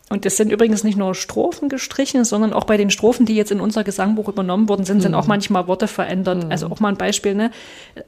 Und 0.09 0.25
es 0.25 0.37
sind 0.37 0.53
übrigens 0.53 0.85
nicht 0.85 0.97
nur 0.97 1.13
Strophen 1.13 1.67
gestrichen, 1.67 2.23
sondern 2.23 2.53
auch 2.53 2.63
bei 2.63 2.77
den 2.77 2.89
Strophen, 2.89 3.25
die 3.25 3.35
jetzt 3.35 3.51
in 3.51 3.59
unser 3.59 3.83
Gesangbuch 3.83 4.29
übernommen 4.29 4.69
worden 4.69 4.85
sind, 4.85 5.01
sind 5.01 5.13
auch 5.13 5.27
manchmal 5.27 5.67
Worte 5.67 5.87
verändert. 5.87 6.45
Also 6.49 6.67
auch 6.67 6.79
mal 6.79 6.87
ein 6.87 6.97
Beispiel, 6.97 7.35
ne? 7.35 7.51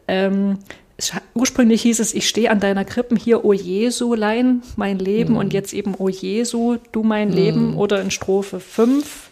Ähm, 0.08 0.58
ursprünglich 1.34 1.82
hieß 1.82 2.00
es, 2.00 2.14
ich 2.14 2.28
stehe 2.28 2.52
an 2.52 2.60
deiner 2.60 2.86
Krippen 2.86 3.18
hier, 3.18 3.46
o 3.46 3.54
Jesulein, 3.54 4.62
mein 4.76 5.00
Leben, 5.00 5.34
mhm. 5.34 5.40
und 5.40 5.54
jetzt 5.54 5.74
eben, 5.74 5.96
o 5.98 6.10
Jesu, 6.10 6.78
du 6.92 7.04
mein 7.04 7.30
mhm. 7.30 7.36
Leben, 7.36 7.76
oder 7.76 8.02
in 8.02 8.12
Strophe 8.12 8.60
5. 8.60 9.30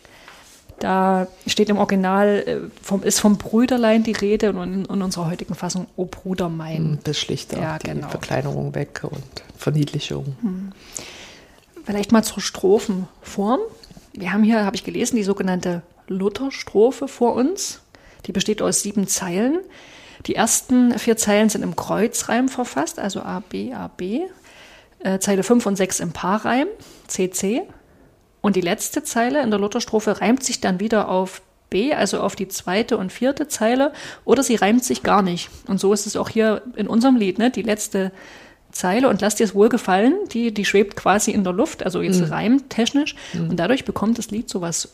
Da 0.79 1.27
steht 1.45 1.69
im 1.69 1.77
Original, 1.77 2.43
äh, 2.45 2.57
vom, 2.81 3.03
ist 3.03 3.19
vom 3.19 3.37
Brüderlein 3.37 4.03
die 4.03 4.13
Rede 4.13 4.51
und 4.53 4.63
in, 4.63 4.85
in 4.85 5.01
unserer 5.01 5.29
heutigen 5.29 5.53
Fassung, 5.53 5.87
o 5.97 6.05
Bruder 6.05 6.47
mein. 6.47 6.83
Mhm, 6.83 6.99
das 7.03 7.17
schlichter, 7.17 7.59
ja, 7.59 7.77
die 7.77 7.87
genau. 7.87 8.07
Verkleinerung 8.07 8.73
weg 8.75 9.01
und 9.03 9.43
Verniedlichung. 9.57 10.37
Mhm. 10.41 10.71
Vielleicht 11.85 12.11
mal 12.11 12.23
zur 12.23 12.41
Strophenform. 12.41 13.59
Wir 14.13 14.31
haben 14.31 14.43
hier, 14.43 14.65
habe 14.65 14.75
ich 14.75 14.83
gelesen, 14.83 15.17
die 15.17 15.23
sogenannte 15.23 15.81
Lutherstrophe 16.07 17.07
vor 17.07 17.33
uns. 17.33 17.81
Die 18.25 18.31
besteht 18.31 18.61
aus 18.61 18.81
sieben 18.81 19.07
Zeilen. 19.07 19.59
Die 20.25 20.35
ersten 20.35 20.97
vier 20.99 21.17
Zeilen 21.17 21.49
sind 21.49 21.63
im 21.63 21.75
Kreuzreim 21.75 22.49
verfasst, 22.49 22.99
also 22.99 23.21
A, 23.21 23.41
B, 23.47 23.73
A, 23.73 23.87
B. 23.87 24.21
Äh, 24.99 25.19
Zeile 25.19 25.43
5 25.43 25.65
und 25.65 25.75
6 25.77 26.01
im 26.01 26.11
Paarreim, 26.11 26.67
C, 27.07 27.29
C. 27.29 27.61
Und 28.41 28.55
die 28.55 28.61
letzte 28.61 29.03
Zeile 29.03 29.41
in 29.41 29.49
der 29.49 29.59
Lutherstrophe 29.59 30.21
reimt 30.21 30.43
sich 30.43 30.61
dann 30.61 30.79
wieder 30.79 31.09
auf 31.09 31.41
B, 31.69 31.93
also 31.93 32.19
auf 32.19 32.35
die 32.35 32.47
zweite 32.47 32.97
und 32.97 33.11
vierte 33.11 33.47
Zeile, 33.47 33.93
oder 34.25 34.43
sie 34.43 34.55
reimt 34.55 34.83
sich 34.83 35.03
gar 35.03 35.21
nicht. 35.21 35.49
Und 35.67 35.79
so 35.79 35.93
ist 35.93 36.07
es 36.07 36.15
auch 36.15 36.29
hier 36.29 36.63
in 36.75 36.87
unserem 36.87 37.15
Lied, 37.15 37.37
ne? 37.37 37.51
Die 37.51 37.61
letzte 37.61 38.11
Zeile 38.71 39.09
und 39.09 39.21
lass 39.21 39.35
dir 39.35 39.45
es 39.45 39.55
wohl 39.55 39.69
gefallen, 39.69 40.15
die, 40.31 40.53
die 40.53 40.65
schwebt 40.65 40.95
quasi 40.95 41.31
in 41.31 41.43
der 41.43 41.53
Luft, 41.53 41.83
also 41.83 42.01
jetzt 42.01 42.21
mhm. 42.21 42.27
reimtechnisch. 42.27 43.15
Mhm. 43.33 43.51
Und 43.51 43.57
dadurch 43.57 43.85
bekommt 43.85 44.17
das 44.17 44.31
Lied 44.31 44.49
so 44.49 44.61
was 44.61 44.89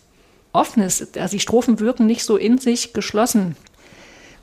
Offenes. 0.53 1.15
Also 1.17 1.35
die 1.35 1.41
Strophen 1.41 1.79
wirken 1.79 2.05
nicht 2.05 2.23
so 2.23 2.37
in 2.37 2.57
sich 2.57 2.93
geschlossen. 2.93 3.57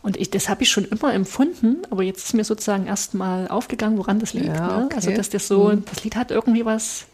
Und 0.03 0.17
ich, 0.17 0.31
das 0.31 0.49
habe 0.49 0.65
ich 0.65 0.71
schon 0.71 0.85
immer 0.85 1.15
empfunden, 1.15 1.83
aber 1.91 2.03
jetzt 2.03 2.25
ist 2.25 2.35
mir 2.35 2.45
sozusagen 2.45 2.87
erst 2.87 3.15
mal 3.15 3.47
aufgegangen, 3.49 3.99
woran 3.99 4.19
das 4.19 4.35
liegt. 4.35 4.47
Ja, 4.47 4.79
ne? 4.81 4.89
Also 4.95 5.13
dass 5.13 5.31
das 5.31 5.47
so, 5.47 5.69
mhm. 5.69 5.85
das 5.85 6.03
Lied 6.03 6.17
hat 6.17 6.33
irgendwie 6.33 6.65
was, 6.65 7.07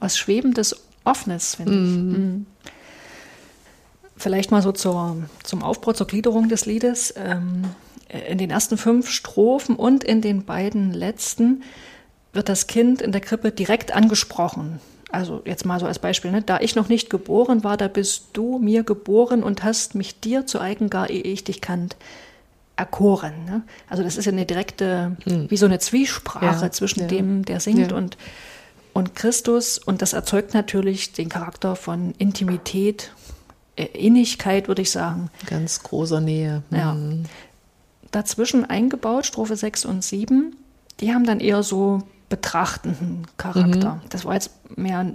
was 0.00 0.16
Schwebendes, 0.16 0.74
Offenes, 1.04 1.56
finde 1.56 1.72
mhm. 1.72 1.86
ich. 1.86 2.18
Mhm. 2.18 2.46
Vielleicht 4.16 4.50
mal 4.50 4.62
so 4.62 4.72
zur, 4.72 5.16
zum 5.42 5.62
Aufbau, 5.62 5.92
zur 5.92 6.06
Gliederung 6.06 6.48
des 6.48 6.64
Liedes. 6.64 7.12
Ähm, 7.16 7.64
in 8.08 8.38
den 8.38 8.50
ersten 8.50 8.78
fünf 8.78 9.10
Strophen 9.10 9.76
und 9.76 10.04
in 10.04 10.20
den 10.20 10.44
beiden 10.44 10.92
letzten 10.92 11.62
wird 12.32 12.48
das 12.48 12.66
Kind 12.66 13.02
in 13.02 13.12
der 13.12 13.20
Krippe 13.20 13.50
direkt 13.50 13.92
angesprochen. 13.92 14.80
Also 15.14 15.42
jetzt 15.44 15.64
mal 15.64 15.80
so 15.80 15.86
als 15.86 15.98
Beispiel, 15.98 16.30
ne? 16.30 16.42
da 16.42 16.60
ich 16.60 16.74
noch 16.74 16.88
nicht 16.88 17.10
geboren 17.10 17.64
war, 17.64 17.76
da 17.76 17.88
bist 17.88 18.28
du 18.32 18.58
mir 18.58 18.82
geboren 18.82 19.42
und 19.42 19.62
hast 19.62 19.94
mich 19.94 20.20
dir 20.20 20.46
zu 20.46 20.60
eigen 20.60 20.90
gar, 20.90 21.10
ehe 21.10 21.22
ich 21.22 21.44
dich 21.44 21.60
kannt, 21.60 21.96
erkoren. 22.76 23.44
Ne? 23.46 23.62
Also 23.88 24.02
das 24.02 24.16
ist 24.16 24.24
ja 24.24 24.32
eine 24.32 24.46
direkte, 24.46 25.16
hm. 25.24 25.50
wie 25.50 25.56
so 25.56 25.66
eine 25.66 25.78
Zwiesprache 25.78 26.64
ja, 26.64 26.70
zwischen 26.70 27.00
ja. 27.00 27.06
dem, 27.06 27.44
der 27.44 27.60
singt 27.60 27.90
ja. 27.90 27.96
und, 27.96 28.16
und 28.92 29.14
Christus. 29.14 29.78
Und 29.78 30.02
das 30.02 30.12
erzeugt 30.12 30.54
natürlich 30.54 31.12
den 31.12 31.28
Charakter 31.28 31.76
von 31.76 32.14
Intimität, 32.18 33.12
äh, 33.76 33.84
Innigkeit, 33.84 34.68
würde 34.68 34.82
ich 34.82 34.90
sagen. 34.90 35.30
Ganz 35.46 35.82
großer 35.82 36.20
Nähe. 36.20 36.62
Ja. 36.70 36.92
Hm. 36.92 37.24
Dazwischen 38.10 38.64
eingebaut, 38.64 39.26
Strophe 39.26 39.56
6 39.56 39.84
und 39.86 40.04
7, 40.04 40.54
die 41.00 41.12
haben 41.12 41.26
dann 41.26 41.40
eher 41.40 41.64
so 41.64 42.02
betrachtenden 42.34 43.28
Charakter. 43.36 43.94
Mhm. 43.94 44.00
Das 44.10 44.24
war 44.24 44.34
jetzt 44.34 44.50
mehr 44.76 45.06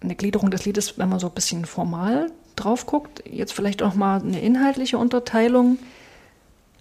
eine 0.00 0.14
Gliederung 0.14 0.50
des 0.50 0.64
Liedes, 0.64 0.98
wenn 0.98 1.10
man 1.10 1.18
so 1.18 1.26
ein 1.26 1.34
bisschen 1.34 1.66
formal 1.66 2.30
drauf 2.56 2.86
guckt. 2.86 3.22
Jetzt 3.30 3.52
vielleicht 3.52 3.82
auch 3.82 3.94
mal 3.94 4.22
eine 4.22 4.40
inhaltliche 4.40 4.96
Unterteilung. 4.96 5.78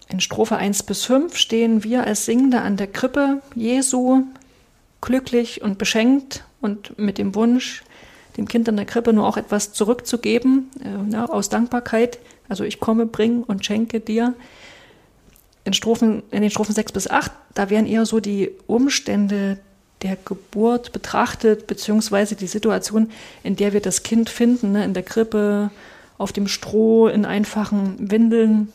In 0.07 0.21
Strophe 0.21 0.55
1 0.55 0.83
bis 0.83 1.03
5 1.03 1.35
stehen 1.35 1.83
wir 1.83 2.05
als 2.05 2.23
Singende 2.25 2.61
an 2.61 2.77
der 2.77 2.87
Krippe 2.87 3.41
Jesu, 3.55 4.23
glücklich 5.01 5.61
und 5.61 5.77
beschenkt 5.77 6.45
und 6.61 6.97
mit 6.97 7.17
dem 7.17 7.35
Wunsch, 7.35 7.83
dem 8.37 8.47
Kind 8.47 8.69
an 8.69 8.77
der 8.77 8.85
Krippe 8.85 9.11
nur 9.11 9.27
auch 9.27 9.35
etwas 9.35 9.73
zurückzugeben, 9.73 10.71
äh, 11.11 11.17
aus 11.17 11.49
Dankbarkeit. 11.49 12.19
Also 12.47 12.63
ich 12.63 12.79
komme, 12.79 13.05
bring 13.05 13.43
und 13.43 13.65
schenke 13.65 13.99
dir. 13.99 14.33
In, 15.65 15.73
Strophen, 15.73 16.23
in 16.31 16.41
den 16.41 16.51
Strophen 16.51 16.73
6 16.73 16.93
bis 16.93 17.09
8, 17.09 17.31
da 17.53 17.69
werden 17.69 17.85
eher 17.85 18.05
so 18.05 18.21
die 18.21 18.49
Umstände 18.65 19.59
der 20.03 20.17
Geburt 20.23 20.91
betrachtet, 20.91 21.67
beziehungsweise 21.67 22.35
die 22.35 22.47
Situation, 22.47 23.09
in 23.43 23.55
der 23.55 23.73
wir 23.73 23.81
das 23.81 24.03
Kind 24.03 24.29
finden, 24.29 24.73
ne, 24.73 24.83
in 24.83 24.93
der 24.93 25.03
Krippe, 25.03 25.71
auf 26.17 26.31
dem 26.31 26.47
Stroh, 26.47 27.07
in 27.07 27.25
einfachen 27.25 28.11
Windeln. 28.11 28.71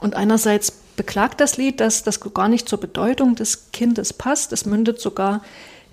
Und 0.00 0.14
einerseits 0.14 0.70
beklagt 0.96 1.40
das 1.40 1.56
Lied, 1.56 1.80
dass 1.80 2.02
das 2.02 2.20
gar 2.20 2.48
nicht 2.48 2.68
zur 2.68 2.78
Bedeutung 2.78 3.34
des 3.34 3.70
Kindes 3.72 4.12
passt. 4.12 4.52
Es 4.52 4.66
mündet 4.66 5.00
sogar 5.00 5.42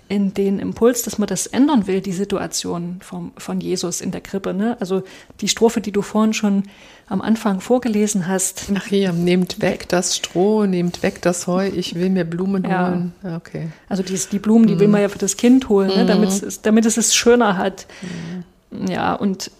in 0.08 0.34
den 0.34 0.58
Impuls, 0.58 1.02
dass 1.02 1.18
man 1.18 1.26
das 1.26 1.46
ändern 1.46 1.86
will, 1.86 2.00
die 2.00 2.12
Situation 2.12 3.00
vom, 3.02 3.32
von 3.36 3.60
Jesus 3.60 4.00
in 4.00 4.12
der 4.12 4.20
Krippe. 4.20 4.54
Ne? 4.54 4.76
Also 4.78 5.02
die 5.40 5.48
Strophe, 5.48 5.80
die 5.80 5.90
du 5.90 6.02
vorhin 6.02 6.32
schon 6.32 6.64
am 7.08 7.20
Anfang 7.20 7.60
vorgelesen 7.60 8.28
hast. 8.28 8.66
Ach 8.74 8.86
hier, 8.86 9.12
nehmt 9.12 9.60
weg 9.60 9.88
das 9.88 10.16
Stroh, 10.16 10.66
nehmt 10.66 11.02
weg 11.02 11.22
das 11.22 11.46
Heu, 11.46 11.68
ich 11.68 11.94
will 11.94 12.10
mir 12.10 12.24
Blumen 12.24 12.64
ja. 12.64 12.88
holen. 12.88 13.14
Okay. 13.22 13.68
Also 13.88 14.02
die, 14.02 14.18
die 14.30 14.38
Blumen, 14.38 14.66
die 14.66 14.74
mhm. 14.74 14.80
will 14.80 14.88
man 14.88 15.02
ja 15.02 15.08
für 15.08 15.18
das 15.18 15.36
Kind 15.36 15.68
holen, 15.68 15.88
ne? 15.88 16.06
damit, 16.06 16.30
es, 16.30 16.62
damit 16.62 16.86
es 16.86 16.96
es 16.96 17.14
schöner 17.14 17.56
hat. 17.56 17.86
Mhm. 18.02 18.88
Ja, 18.88 19.14
und 19.14 19.50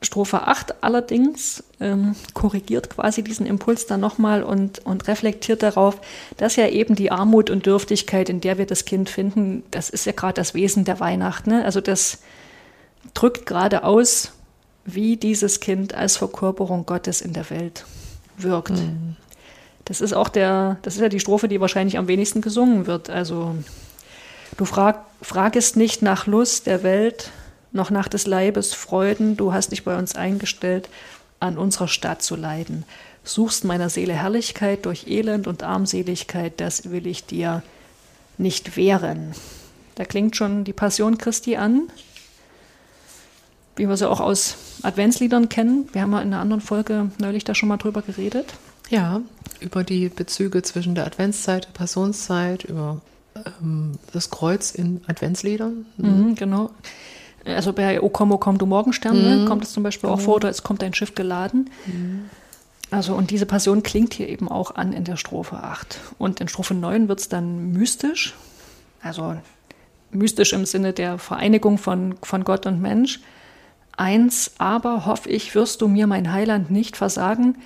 Strophe 0.00 0.46
8 0.46 0.82
allerdings 0.84 1.64
ähm, 1.80 2.14
korrigiert 2.32 2.90
quasi 2.90 3.24
diesen 3.24 3.46
Impuls 3.46 3.86
dann 3.86 4.00
nochmal 4.00 4.44
und, 4.44 4.84
und 4.86 5.08
reflektiert 5.08 5.62
darauf, 5.64 6.00
dass 6.36 6.54
ja 6.54 6.68
eben 6.68 6.94
die 6.94 7.10
Armut 7.10 7.50
und 7.50 7.66
Dürftigkeit, 7.66 8.28
in 8.28 8.40
der 8.40 8.58
wir 8.58 8.66
das 8.66 8.84
Kind 8.84 9.10
finden, 9.10 9.64
das 9.72 9.90
ist 9.90 10.06
ja 10.06 10.12
gerade 10.12 10.34
das 10.34 10.54
Wesen 10.54 10.84
der 10.84 11.00
Weihnacht. 11.00 11.48
Ne? 11.48 11.64
Also 11.64 11.80
das 11.80 12.18
drückt 13.14 13.46
gerade 13.46 13.82
aus, 13.82 14.32
wie 14.84 15.16
dieses 15.16 15.58
Kind 15.58 15.94
als 15.94 16.16
Verkörperung 16.16 16.86
Gottes 16.86 17.20
in 17.20 17.32
der 17.32 17.50
Welt 17.50 17.84
wirkt. 18.36 18.70
Mhm. 18.70 19.16
Das 19.84 20.00
ist 20.00 20.12
auch 20.12 20.28
der, 20.28 20.76
das 20.82 20.94
ist 20.94 21.00
ja 21.00 21.08
die 21.08 21.20
Strophe, 21.20 21.48
die 21.48 21.60
wahrscheinlich 21.60 21.98
am 21.98 22.08
wenigsten 22.08 22.40
gesungen 22.40 22.86
wird. 22.86 23.10
Also 23.10 23.56
du 24.56 24.64
frag, 24.64 25.00
fragest 25.22 25.76
nicht 25.76 26.02
nach 26.02 26.26
Lust 26.26 26.66
der 26.66 26.82
Welt, 26.82 27.30
noch 27.72 27.90
nach 27.90 28.08
des 28.08 28.26
Leibes 28.26 28.74
Freuden, 28.74 29.36
du 29.36 29.52
hast 29.52 29.72
dich 29.72 29.84
bei 29.84 29.98
uns 29.98 30.14
eingestellt, 30.14 30.88
an 31.40 31.58
unserer 31.58 31.88
Stadt 31.88 32.22
zu 32.22 32.36
leiden. 32.36 32.84
Suchst 33.24 33.64
meiner 33.64 33.90
Seele 33.90 34.14
Herrlichkeit 34.14 34.86
durch 34.86 35.06
Elend 35.06 35.46
und 35.46 35.62
Armseligkeit, 35.62 36.54
das 36.56 36.90
will 36.90 37.06
ich 37.06 37.26
dir 37.26 37.62
nicht 38.38 38.76
wehren. 38.76 39.34
Da 39.96 40.04
klingt 40.04 40.36
schon 40.36 40.64
die 40.64 40.72
Passion 40.72 41.18
Christi 41.18 41.56
an, 41.56 41.88
wie 43.76 43.88
wir 43.88 43.96
sie 43.96 44.08
auch 44.08 44.20
aus 44.20 44.56
Adventsliedern 44.82 45.48
kennen. 45.48 45.88
Wir 45.92 46.02
haben 46.02 46.12
ja 46.12 46.20
in 46.20 46.32
einer 46.32 46.40
anderen 46.40 46.60
Folge 46.60 47.10
neulich 47.18 47.44
da 47.44 47.54
schon 47.54 47.68
mal 47.68 47.76
drüber 47.76 48.02
geredet. 48.02 48.54
Ja, 48.90 49.20
über 49.60 49.84
die 49.84 50.08
Bezüge 50.08 50.62
zwischen 50.62 50.94
der 50.94 51.06
Adventszeit, 51.06 51.66
der 51.66 51.72
Passionszeit, 51.72 52.64
über 52.64 53.00
ähm, 53.60 53.98
das 54.12 54.30
Kreuz 54.30 54.70
in 54.70 55.02
Adventsliedern. 55.06 55.86
Mhm, 55.96 56.34
genau. 56.34 56.70
Also 57.54 57.72
bei 57.72 58.00
O 58.00 58.08
komm, 58.08 58.32
O 58.32 58.38
komm, 58.38 58.58
du 58.58 58.66
Morgenstern 58.66 59.42
mhm. 59.42 59.46
kommt 59.46 59.64
es 59.64 59.72
zum 59.72 59.82
Beispiel 59.82 60.10
auch 60.10 60.20
vor, 60.20 60.36
oder 60.36 60.48
es 60.48 60.62
kommt 60.62 60.82
ein 60.82 60.94
Schiff 60.94 61.14
geladen. 61.14 61.70
Mhm. 61.86 62.30
Also 62.90 63.14
und 63.14 63.30
diese 63.30 63.46
Passion 63.46 63.82
klingt 63.82 64.14
hier 64.14 64.28
eben 64.28 64.48
auch 64.48 64.74
an 64.74 64.92
in 64.92 65.04
der 65.04 65.16
Strophe 65.16 65.56
8. 65.56 66.00
Und 66.18 66.40
in 66.40 66.48
Strophe 66.48 66.74
9 66.74 67.08
wird 67.08 67.20
es 67.20 67.28
dann 67.28 67.72
mystisch, 67.72 68.34
also 69.02 69.36
mystisch 70.10 70.52
im 70.52 70.64
Sinne 70.64 70.92
der 70.92 71.18
Vereinigung 71.18 71.78
von, 71.78 72.16
von 72.22 72.44
Gott 72.44 72.66
und 72.66 72.80
Mensch. 72.80 73.20
Eins 73.96 74.52
aber, 74.58 75.06
hoff 75.06 75.26
ich, 75.26 75.54
wirst 75.54 75.82
du 75.82 75.88
mir 75.88 76.06
mein 76.06 76.32
Heiland 76.32 76.70
nicht 76.70 76.96
versagen, 76.96 77.58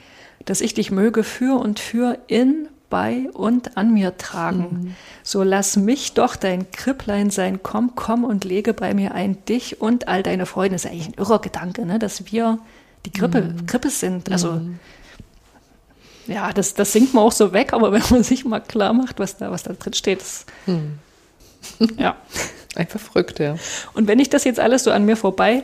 dass 0.44 0.60
ich 0.60 0.74
dich 0.74 0.90
möge 0.90 1.22
für 1.22 1.60
und 1.60 1.78
für 1.78 2.18
in 2.26 2.68
bei 2.92 3.30
und 3.32 3.78
an 3.78 3.94
mir 3.94 4.18
tragen. 4.18 4.58
Mhm. 4.58 4.96
So 5.22 5.42
lass 5.42 5.76
mich 5.76 6.12
doch 6.12 6.36
dein 6.36 6.70
Kripplein 6.72 7.30
sein, 7.30 7.60
komm, 7.62 7.92
komm 7.94 8.22
und 8.22 8.44
lege 8.44 8.74
bei 8.74 8.92
mir 8.92 9.14
ein 9.14 9.42
dich 9.46 9.80
und 9.80 10.08
all 10.08 10.22
deine 10.22 10.44
Freunde. 10.44 10.74
Das 10.74 10.84
ist 10.84 10.90
eigentlich 10.90 11.08
ein 11.08 11.14
irrer 11.14 11.40
Gedanke, 11.40 11.86
ne? 11.86 11.98
dass 11.98 12.30
wir 12.30 12.58
die 13.06 13.10
Krippe, 13.10 13.40
mhm. 13.40 13.64
Krippe 13.64 13.88
sind. 13.88 14.30
Also 14.30 14.52
mhm. 14.52 14.78
ja, 16.26 16.52
das, 16.52 16.74
das 16.74 16.92
singt 16.92 17.14
man 17.14 17.24
auch 17.24 17.32
so 17.32 17.54
weg, 17.54 17.72
aber 17.72 17.92
wenn 17.92 18.02
man 18.10 18.22
sich 18.22 18.44
mal 18.44 18.60
klar 18.60 18.92
macht, 18.92 19.18
was 19.18 19.38
da, 19.38 19.50
was 19.50 19.62
da 19.62 19.72
drin 19.72 19.94
steht, 19.94 20.20
ist, 20.20 20.44
mhm. 20.66 20.98
ja. 21.96 22.16
Einfach 22.74 23.00
verrückt, 23.00 23.38
ja. 23.38 23.56
Und 23.92 24.08
wenn 24.08 24.18
ich 24.18 24.30
das 24.30 24.44
jetzt 24.44 24.58
alles 24.58 24.84
so 24.84 24.92
an 24.92 25.04
mir 25.04 25.16
vorbei 25.16 25.62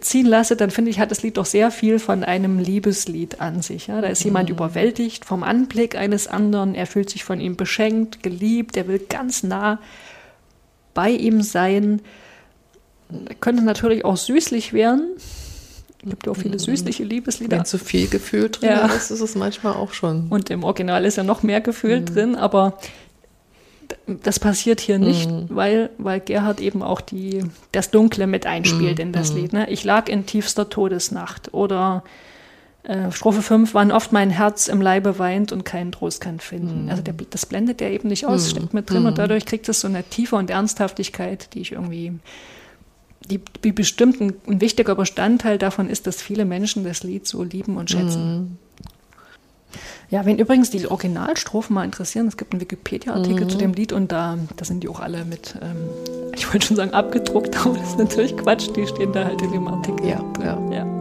ziehen 0.00 0.26
lasse, 0.26 0.56
dann 0.56 0.70
finde 0.70 0.90
ich, 0.90 0.98
hat 0.98 1.10
das 1.10 1.22
Lied 1.22 1.36
doch 1.36 1.46
sehr 1.46 1.70
viel 1.70 1.98
von 1.98 2.24
einem 2.24 2.58
Liebeslied 2.58 3.40
an 3.40 3.62
sich. 3.62 3.86
Ja? 3.86 4.00
Da 4.00 4.08
ist 4.08 4.24
jemand 4.24 4.48
mhm. 4.48 4.56
überwältigt 4.56 5.24
vom 5.24 5.42
Anblick 5.42 5.96
eines 5.96 6.26
anderen, 6.26 6.74
er 6.74 6.86
fühlt 6.86 7.10
sich 7.10 7.24
von 7.24 7.40
ihm 7.40 7.56
beschenkt, 7.56 8.22
geliebt, 8.22 8.76
er 8.76 8.88
will 8.88 8.98
ganz 8.98 9.42
nah 9.42 9.78
bei 10.94 11.10
ihm 11.10 11.42
sein. 11.42 12.02
Könnte 13.40 13.62
natürlich 13.62 14.04
auch 14.04 14.16
süßlich 14.16 14.72
werden. 14.72 15.16
Es 16.02 16.10
gibt 16.10 16.26
ja 16.26 16.32
auch 16.32 16.36
viele 16.36 16.54
mhm. 16.54 16.60
süßliche 16.60 17.04
Liebeslieder. 17.04 17.58
Wenn 17.58 17.64
zu 17.64 17.78
viel 17.78 18.08
Gefühl 18.08 18.50
drin 18.50 18.70
ja. 18.70 18.86
ist, 18.86 19.10
ist 19.10 19.20
es 19.20 19.34
manchmal 19.34 19.74
auch 19.74 19.92
schon. 19.92 20.28
Und 20.28 20.50
im 20.50 20.64
Original 20.64 21.04
ist 21.04 21.16
ja 21.16 21.24
noch 21.24 21.42
mehr 21.42 21.60
Gefühl 21.60 22.00
mhm. 22.00 22.06
drin, 22.06 22.36
aber 22.36 22.78
das 24.06 24.38
passiert 24.38 24.80
hier 24.80 24.98
nicht, 24.98 25.30
mhm. 25.30 25.46
weil, 25.48 25.90
weil 25.98 26.20
Gerhard 26.20 26.60
eben 26.60 26.82
auch 26.82 27.00
die, 27.00 27.44
das 27.72 27.90
Dunkle 27.90 28.26
mit 28.26 28.46
einspielt 28.46 28.98
mhm. 28.98 29.06
in 29.06 29.12
das 29.12 29.32
mhm. 29.32 29.38
Lied. 29.38 29.52
Ne? 29.52 29.70
Ich 29.70 29.84
lag 29.84 30.08
in 30.08 30.26
tiefster 30.26 30.68
Todesnacht 30.68 31.54
oder 31.54 32.02
äh, 32.82 33.10
Strophe 33.12 33.42
5, 33.42 33.74
wann 33.74 33.92
oft 33.92 34.12
mein 34.12 34.30
Herz 34.30 34.68
im 34.68 34.80
Leibe 34.80 35.18
weint 35.18 35.52
und 35.52 35.64
keinen 35.64 35.92
Trost 35.92 36.20
kann 36.20 36.40
finden. 36.40 36.84
Mhm. 36.84 36.90
Also 36.90 37.02
der, 37.02 37.14
das 37.30 37.46
blendet 37.46 37.80
er 37.80 37.90
eben 37.90 38.08
nicht 38.08 38.26
aus, 38.26 38.46
mhm. 38.46 38.50
steckt 38.50 38.74
mit 38.74 38.90
drin 38.90 39.06
und 39.06 39.12
mhm. 39.12 39.16
dadurch 39.16 39.46
kriegt 39.46 39.68
es 39.68 39.80
so 39.80 39.88
eine 39.88 40.04
Tiefe 40.04 40.36
und 40.36 40.50
Ernsthaftigkeit, 40.50 41.54
die 41.54 41.60
ich 41.60 41.72
irgendwie, 41.72 42.12
die, 43.30 43.40
die 43.64 43.72
bestimmt 43.72 44.20
ein, 44.20 44.34
ein 44.46 44.60
wichtiger 44.60 44.94
Bestandteil 44.94 45.58
davon 45.58 45.88
ist, 45.88 46.06
dass 46.06 46.22
viele 46.22 46.44
Menschen 46.44 46.84
das 46.84 47.02
Lied 47.02 47.26
so 47.26 47.42
lieben 47.42 47.76
und 47.76 47.90
schätzen. 47.90 48.58
Ja, 50.10 50.24
wen 50.24 50.38
übrigens 50.38 50.70
die 50.70 50.86
Originalstrophen 50.86 51.74
mal 51.74 51.84
interessieren, 51.84 52.28
es 52.28 52.36
gibt 52.36 52.52
einen 52.52 52.60
Wikipedia-Artikel 52.60 53.44
mhm. 53.44 53.48
zu 53.50 53.58
dem 53.58 53.72
Lied 53.74 53.92
und 53.92 54.10
da, 54.10 54.38
da 54.56 54.64
sind 54.64 54.82
die 54.82 54.88
auch 54.88 55.00
alle 55.00 55.24
mit, 55.24 55.54
ähm, 55.60 55.76
ich 56.34 56.50
wollte 56.52 56.66
schon 56.66 56.76
sagen 56.76 56.92
abgedruckt, 56.92 57.56
aber 57.66 57.76
das 57.76 57.90
ist 57.90 57.98
natürlich 57.98 58.36
Quatsch, 58.36 58.68
die 58.74 58.86
stehen 58.86 59.12
da 59.12 59.24
halt 59.24 59.42
in 59.42 59.52
dem 59.52 59.68
Artikel. 59.68 60.06
Ja, 60.06 60.24
ja. 60.42 60.58
ja. 60.72 60.98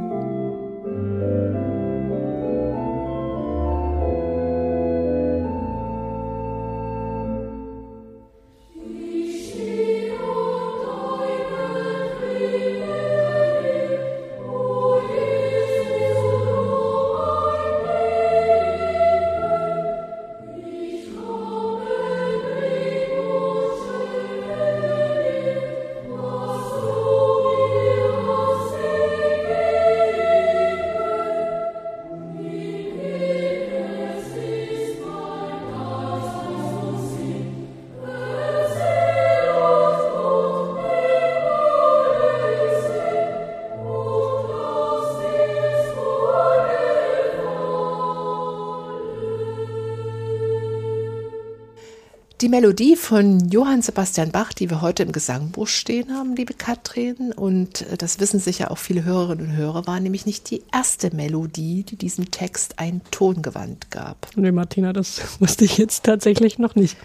Die 52.40 52.50
Melodie 52.50 52.96
von 52.96 53.50
Johann 53.50 53.82
Sebastian 53.82 54.30
Bach, 54.30 54.54
die 54.54 54.70
wir 54.70 54.82
heute 54.82 55.02
im 55.02 55.12
Gesangbuch 55.12 55.66
stehen 55.66 56.14
haben, 56.14 56.36
liebe 56.36 56.54
Katrin, 56.54 57.34
und 57.36 57.82
äh, 57.82 57.98
das 57.98 58.20
wissen 58.20 58.40
sicher 58.40 58.70
auch 58.70 58.78
viele 58.78 59.04
Hörerinnen 59.04 59.48
und 59.48 59.56
Hörer, 59.56 59.88
war 59.88 60.00
nämlich 60.00 60.28
nicht 60.28 60.52
die 60.52 60.62
erste 60.72 61.16
Melodie, 61.16 61.82
die 61.82 61.96
diesem 61.96 62.30
Text 62.30 62.78
ein 62.78 63.02
Tongewand 63.10 63.90
gab. 63.90 64.28
Nee, 64.36 64.52
Martina, 64.52 64.94
das 64.94 65.20
wusste 65.40 65.66
ich 65.66 65.80
jetzt 65.80 66.04
tatsächlich 66.04 66.60
noch 66.60 66.76
nicht. 66.76 66.96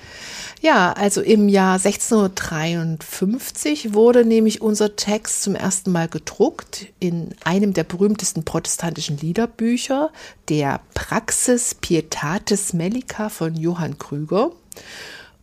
Ja, 0.61 0.93
also 0.93 1.23
im 1.23 1.49
Jahr 1.49 1.77
1653 1.77 3.95
wurde 3.95 4.27
nämlich 4.27 4.61
unser 4.61 4.97
Text 4.97 5.45
zum 5.45 5.55
ersten 5.55 5.93
Mal 5.93 6.09
gedruckt 6.09 6.89
in 7.01 7.35
einem 7.43 7.73
der 7.73 7.85
berühmtesten 7.85 8.45
protestantischen 8.45 9.17
Liederbücher, 9.17 10.11
der 10.51 10.83
Praxis 10.93 11.75
Pietatis 11.75 12.75
Mellica 12.75 13.31
von 13.31 13.57
Johann 13.57 13.97
Krüger. 13.97 14.53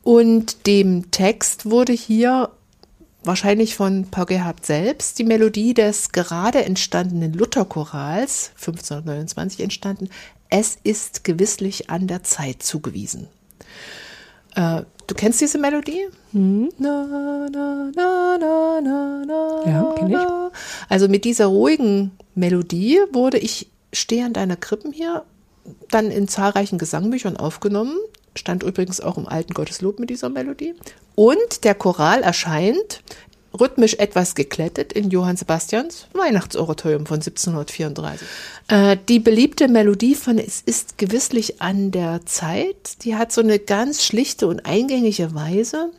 Und 0.03 0.65
dem 0.65 1.12
Text 1.12 1.69
wurde 1.69 1.93
hier 1.93 2.49
wahrscheinlich 3.23 3.75
von 3.75 4.07
Paul 4.09 4.25
Gerhardt 4.25 4.65
selbst 4.65 5.19
die 5.19 5.23
Melodie 5.23 5.73
des 5.73 6.12
gerade 6.12 6.63
entstandenen 6.63 7.33
Lutherchorals 7.33 8.51
1529 8.55 9.59
entstanden. 9.59 10.09
Es 10.49 10.77
ist 10.83 11.23
gewisslich 11.23 11.89
an 11.89 12.07
der 12.07 12.23
Zeit 12.23 12.63
zugewiesen. 12.63 13.27
Äh, 14.55 14.83
du 15.07 15.15
kennst 15.15 15.41
diese 15.41 15.57
Melodie? 15.57 16.07
Hm. 16.31 16.69
Na, 16.77 17.05
na, 17.05 17.49
na, 17.95 18.38
na, 18.39 18.81
na, 18.81 19.25
na, 19.25 19.71
Ja, 19.71 19.95
kenn 19.97 20.12
ich. 20.12 20.17
Also 20.89 21.07
mit 21.07 21.25
dieser 21.25 21.47
ruhigen 21.47 22.12
Melodie 22.35 22.99
wurde 23.12 23.38
ich 23.38 23.69
Stehe 23.93 24.25
an 24.25 24.33
deiner 24.33 24.55
Krippen 24.55 24.91
hier 24.91 25.23
dann 25.89 26.09
in 26.09 26.27
zahlreichen 26.27 26.77
Gesangbüchern 26.77 27.38
aufgenommen. 27.38 27.97
Stand 28.35 28.63
übrigens 28.63 29.01
auch 29.01 29.17
im 29.17 29.27
alten 29.27 29.53
Gotteslob 29.53 29.99
mit 29.99 30.09
dieser 30.09 30.29
Melodie. 30.29 30.75
Und 31.15 31.63
der 31.63 31.75
Choral 31.75 32.21
erscheint 32.21 33.01
rhythmisch 33.59 33.95
etwas 33.95 34.35
geklettet 34.35 34.93
in 34.93 35.09
Johann 35.09 35.37
Sebastians 35.37 36.07
Weihnachtsoratorium 36.13 37.05
von 37.05 37.15
1734. 37.15 38.27
Äh, 38.67 38.97
die 39.07 39.19
beliebte 39.19 39.67
Melodie 39.67 40.15
von 40.15 40.37
Es 40.37 40.61
ist 40.61 40.97
gewisslich 40.97 41.61
an 41.61 41.91
der 41.91 42.25
Zeit, 42.25 43.03
die 43.03 43.15
hat 43.15 43.31
so 43.31 43.41
eine 43.41 43.59
ganz 43.59 44.05
schlichte 44.05 44.47
und 44.47 44.65
eingängige 44.65 45.33
Weise 45.33 45.91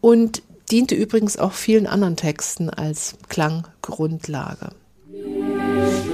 und 0.00 0.42
diente 0.70 0.94
übrigens 0.94 1.36
auch 1.36 1.52
vielen 1.52 1.86
anderen 1.86 2.16
Texten 2.16 2.70
als 2.70 3.16
Klanggrundlage. 3.28 4.70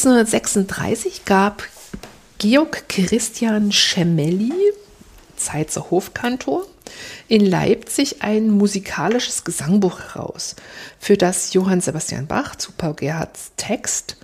1736 0.05 1.25
gab 1.25 1.63
Georg 2.37 2.87
Christian 2.89 3.71
Schemelli, 3.71 4.53
Zeitzer 5.35 5.89
Hofkantor, 5.89 6.67
in 7.27 7.43
Leipzig 7.43 8.21
ein 8.21 8.51
musikalisches 8.51 9.43
Gesangbuch 9.43 9.99
heraus, 9.99 10.55
für 10.99 11.17
das 11.17 11.55
Johann 11.55 11.81
Sebastian 11.81 12.27
Bach 12.27 12.55
zu 12.55 12.71
Paul 12.71 12.93
Gerhardts 12.93 13.53
Text, 13.57 14.17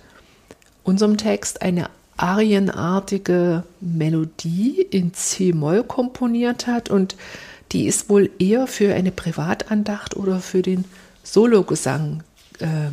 unserem 0.84 1.16
Text, 1.16 1.62
eine 1.62 1.90
arienartige 2.16 3.64
Melodie 3.80 4.86
in 4.88 5.12
C-Moll 5.12 5.82
komponiert 5.82 6.68
hat. 6.68 6.90
Und 6.90 7.16
die 7.72 7.86
ist 7.86 8.08
wohl 8.08 8.30
eher 8.38 8.68
für 8.68 8.94
eine 8.94 9.10
Privatandacht 9.10 10.14
oder 10.14 10.38
für 10.38 10.62
den 10.62 10.84
Sologesang 11.24 12.22
äh, 12.60 12.92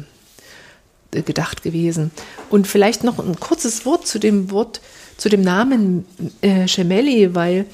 gedacht 1.11 1.63
gewesen. 1.63 2.11
Und 2.49 2.67
vielleicht 2.67 3.03
noch 3.03 3.19
ein 3.19 3.39
kurzes 3.39 3.85
Wort 3.85 4.07
zu 4.07 4.19
dem 4.19 4.51
Wort, 4.51 4.81
zu 5.17 5.29
dem 5.29 5.41
Namen 5.41 6.05
äh, 6.41 6.65
Gemelli, 6.65 7.35
weil 7.35 7.65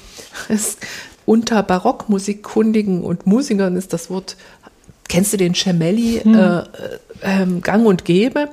es 0.48 0.78
unter 1.26 1.62
Barockmusikkundigen 1.62 3.02
und 3.02 3.26
Musikern 3.26 3.76
ist 3.76 3.92
das 3.92 4.10
Wort, 4.10 4.36
kennst 5.08 5.32
du 5.32 5.36
den 5.36 5.52
Gemelli, 5.52 6.18
äh, 6.18 6.62
äh, 7.20 7.46
gang 7.60 7.86
und 7.86 8.04
gäbe. 8.04 8.48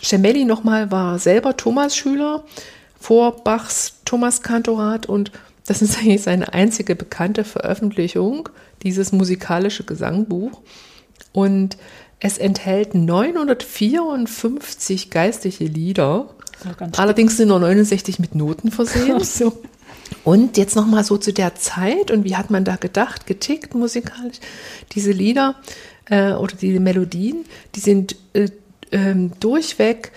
Gemelli 0.00 0.44
nochmal 0.44 0.90
war 0.90 1.18
selber 1.18 1.56
Thomas-Schüler 1.56 2.44
vor 2.98 3.42
Bachs 3.44 3.94
Thomas-Kantorat 4.04 5.06
und 5.06 5.32
das 5.66 5.82
ist 5.82 5.98
eigentlich 5.98 6.22
seine 6.22 6.52
einzige 6.52 6.94
bekannte 6.94 7.44
Veröffentlichung, 7.44 8.48
dieses 8.82 9.12
musikalische 9.12 9.84
Gesangbuch. 9.84 10.60
Und 11.32 11.76
es 12.20 12.38
enthält 12.38 12.94
954 12.94 15.10
geistliche 15.10 15.64
Lieder. 15.64 16.30
Allerdings 16.96 17.36
sind 17.36 17.48
nur 17.48 17.60
69 17.60 18.18
mit 18.18 18.34
Noten 18.34 18.70
versehen. 18.70 19.22
So. 19.22 19.52
Und 20.24 20.56
jetzt 20.56 20.76
nochmal 20.76 21.04
so 21.04 21.18
zu 21.18 21.32
der 21.32 21.54
Zeit 21.56 22.10
und 22.10 22.24
wie 22.24 22.36
hat 22.36 22.50
man 22.50 22.64
da 22.64 22.76
gedacht, 22.76 23.26
getickt 23.26 23.74
musikalisch. 23.74 24.38
Diese 24.92 25.10
Lieder 25.10 25.56
äh, 26.06 26.32
oder 26.32 26.56
die 26.56 26.78
Melodien, 26.78 27.44
die 27.74 27.80
sind 27.80 28.16
äh, 28.32 28.48
ähm, 28.92 29.32
durchweg 29.40 30.12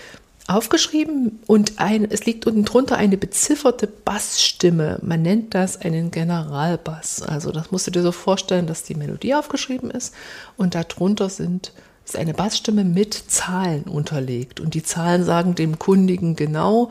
aufgeschrieben 0.48 1.40
und 1.46 1.80
ein, 1.80 2.10
es 2.10 2.26
liegt 2.26 2.48
unten 2.48 2.66
drunter 2.66 2.98
eine 2.98 3.18
bezifferte 3.18 3.88
Bassstimme. 3.88 5.00
Man 5.04 5.22
nennt 5.22 5.54
das 5.54 5.80
einen 5.80 6.10
Generalbass. 6.10 7.22
Also 7.22 7.52
das 7.52 7.72
musst 7.72 7.86
du 7.88 7.92
dir 7.92 8.02
so 8.02 8.12
vorstellen, 8.12 8.66
dass 8.66 8.84
die 8.84 8.96
Melodie 8.96 9.36
aufgeschrieben 9.36 9.92
ist 9.92 10.16
und 10.58 10.74
darunter 10.74 11.30
sind 11.30 11.72
ist 12.10 12.16
eine 12.16 12.34
Bassstimme 12.34 12.84
mit 12.84 13.14
Zahlen 13.14 13.84
unterlegt. 13.84 14.60
Und 14.60 14.74
die 14.74 14.84
Zahlen 14.84 15.24
sagen 15.24 15.56
dem 15.56 15.80
Kundigen 15.80 16.36
genau, 16.36 16.90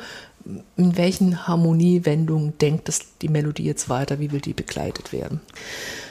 in 0.77 0.97
welchen 0.97 1.47
Harmoniewendungen 1.47 2.57
denkt 2.59 2.89
es 2.89 3.01
die 3.21 3.29
Melodie 3.29 3.65
jetzt 3.65 3.89
weiter, 3.89 4.19
wie 4.19 4.33
will 4.33 4.41
die 4.41 4.55
begleitet 4.55 5.13
werden. 5.13 5.41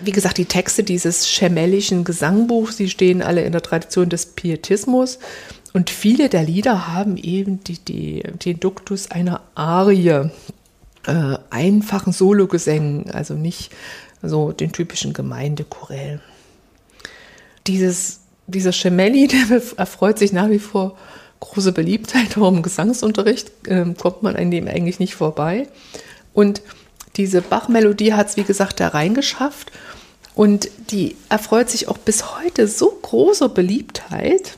Wie 0.04 0.12
gesagt, 0.12 0.38
die 0.38 0.46
Texte 0.46 0.84
dieses 0.84 1.28
schemellischen 1.28 2.04
Gesangbuchs, 2.04 2.78
die 2.78 2.89
stehen 2.89 3.22
alle 3.22 3.43
in 3.43 3.52
der 3.52 3.63
Tradition 3.63 4.10
des 4.10 4.28
Pietismus 4.28 5.17
und 5.74 5.89
viele 5.89 6.30
der 6.30 6.43
Lieder 6.43 6.88
haben 6.88 7.17
eben 7.17 7.63
die, 7.63 7.80
die, 7.80 8.24
den 8.46 8.60
Duktus 8.60 9.10
einer 9.10 9.41
Arie, 9.56 10.30
äh, 11.08 11.38
einfachen 11.50 12.13
Sologesängen, 12.13 13.10
also 13.12 13.34
nicht 13.34 13.72
so 14.22 14.52
den 14.52 14.72
typischen 14.72 15.13
Gemeindechorälen. 15.13 16.22
Dieses, 17.65 18.22
dieser 18.48 18.72
Gemelli, 18.72 19.28
der 19.50 19.62
erfreut 19.78 20.18
sich 20.18 20.34
nach 20.34 20.50
wie 20.50 20.60
vor 20.60 20.98
große 21.40 21.72
Beliebtheit, 21.72 22.38
auch 22.38 22.50
im 22.50 22.64
Gesangsunterricht 22.64 23.52
ähm, 23.68 23.96
kommt 23.96 24.24
man 24.24 24.36
an 24.36 24.50
dem 24.50 24.68
eigentlich 24.68 25.00
nicht 25.00 25.16
vorbei. 25.16 25.68
Und 26.34 26.62
diese 27.16 27.42
Bach-Melodie 27.42 28.14
hat 28.14 28.30
es, 28.30 28.38
wie 28.38 28.44
gesagt, 28.44 28.80
da 28.80 28.90
reingeschafft. 28.90 29.72
Und 30.36 30.70
die 30.92 31.16
erfreut 31.30 31.70
sich 31.70 31.88
auch 31.88 31.98
bis 31.98 32.38
heute 32.38 32.68
so 32.68 32.90
großer 33.02 33.50
Beliebtheit, 33.50 34.58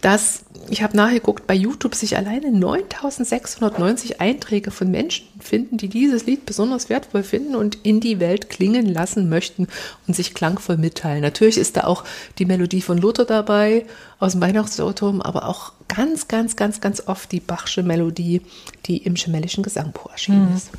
dass 0.00 0.42
ich 0.70 0.82
habe 0.82 0.96
nachgeguckt, 0.96 1.46
bei 1.46 1.54
YouTube 1.54 1.94
sich 1.94 2.16
alleine 2.16 2.50
9690 2.50 4.20
Einträge 4.20 4.70
von 4.70 4.90
Menschen 4.90 5.26
finden, 5.40 5.76
die 5.76 5.88
dieses 5.88 6.26
Lied 6.26 6.46
besonders 6.46 6.88
wertvoll 6.88 7.22
finden 7.22 7.54
und 7.54 7.78
in 7.82 8.00
die 8.00 8.20
Welt 8.20 8.50
klingen 8.50 8.86
lassen 8.86 9.28
möchten 9.28 9.68
und 10.06 10.14
sich 10.14 10.34
klangvoll 10.34 10.76
mitteilen. 10.76 11.22
Natürlich 11.22 11.58
ist 11.58 11.76
da 11.76 11.84
auch 11.84 12.04
die 12.38 12.44
Melodie 12.44 12.82
von 12.82 12.98
Luther 12.98 13.24
dabei 13.24 13.86
aus 14.18 14.32
dem 14.32 14.40
Weihnachtsautum, 14.40 15.22
aber 15.22 15.48
auch 15.48 15.72
ganz, 15.88 16.28
ganz, 16.28 16.56
ganz, 16.56 16.80
ganz 16.80 17.02
oft 17.06 17.32
die 17.32 17.40
Bachsche 17.40 17.82
Melodie, 17.82 18.42
die 18.86 18.98
im 18.98 19.16
Schemellischen 19.16 19.62
Gesangbuch 19.62 20.10
erschienen 20.10 20.50
mhm. 20.50 20.56
ist. 20.56 20.70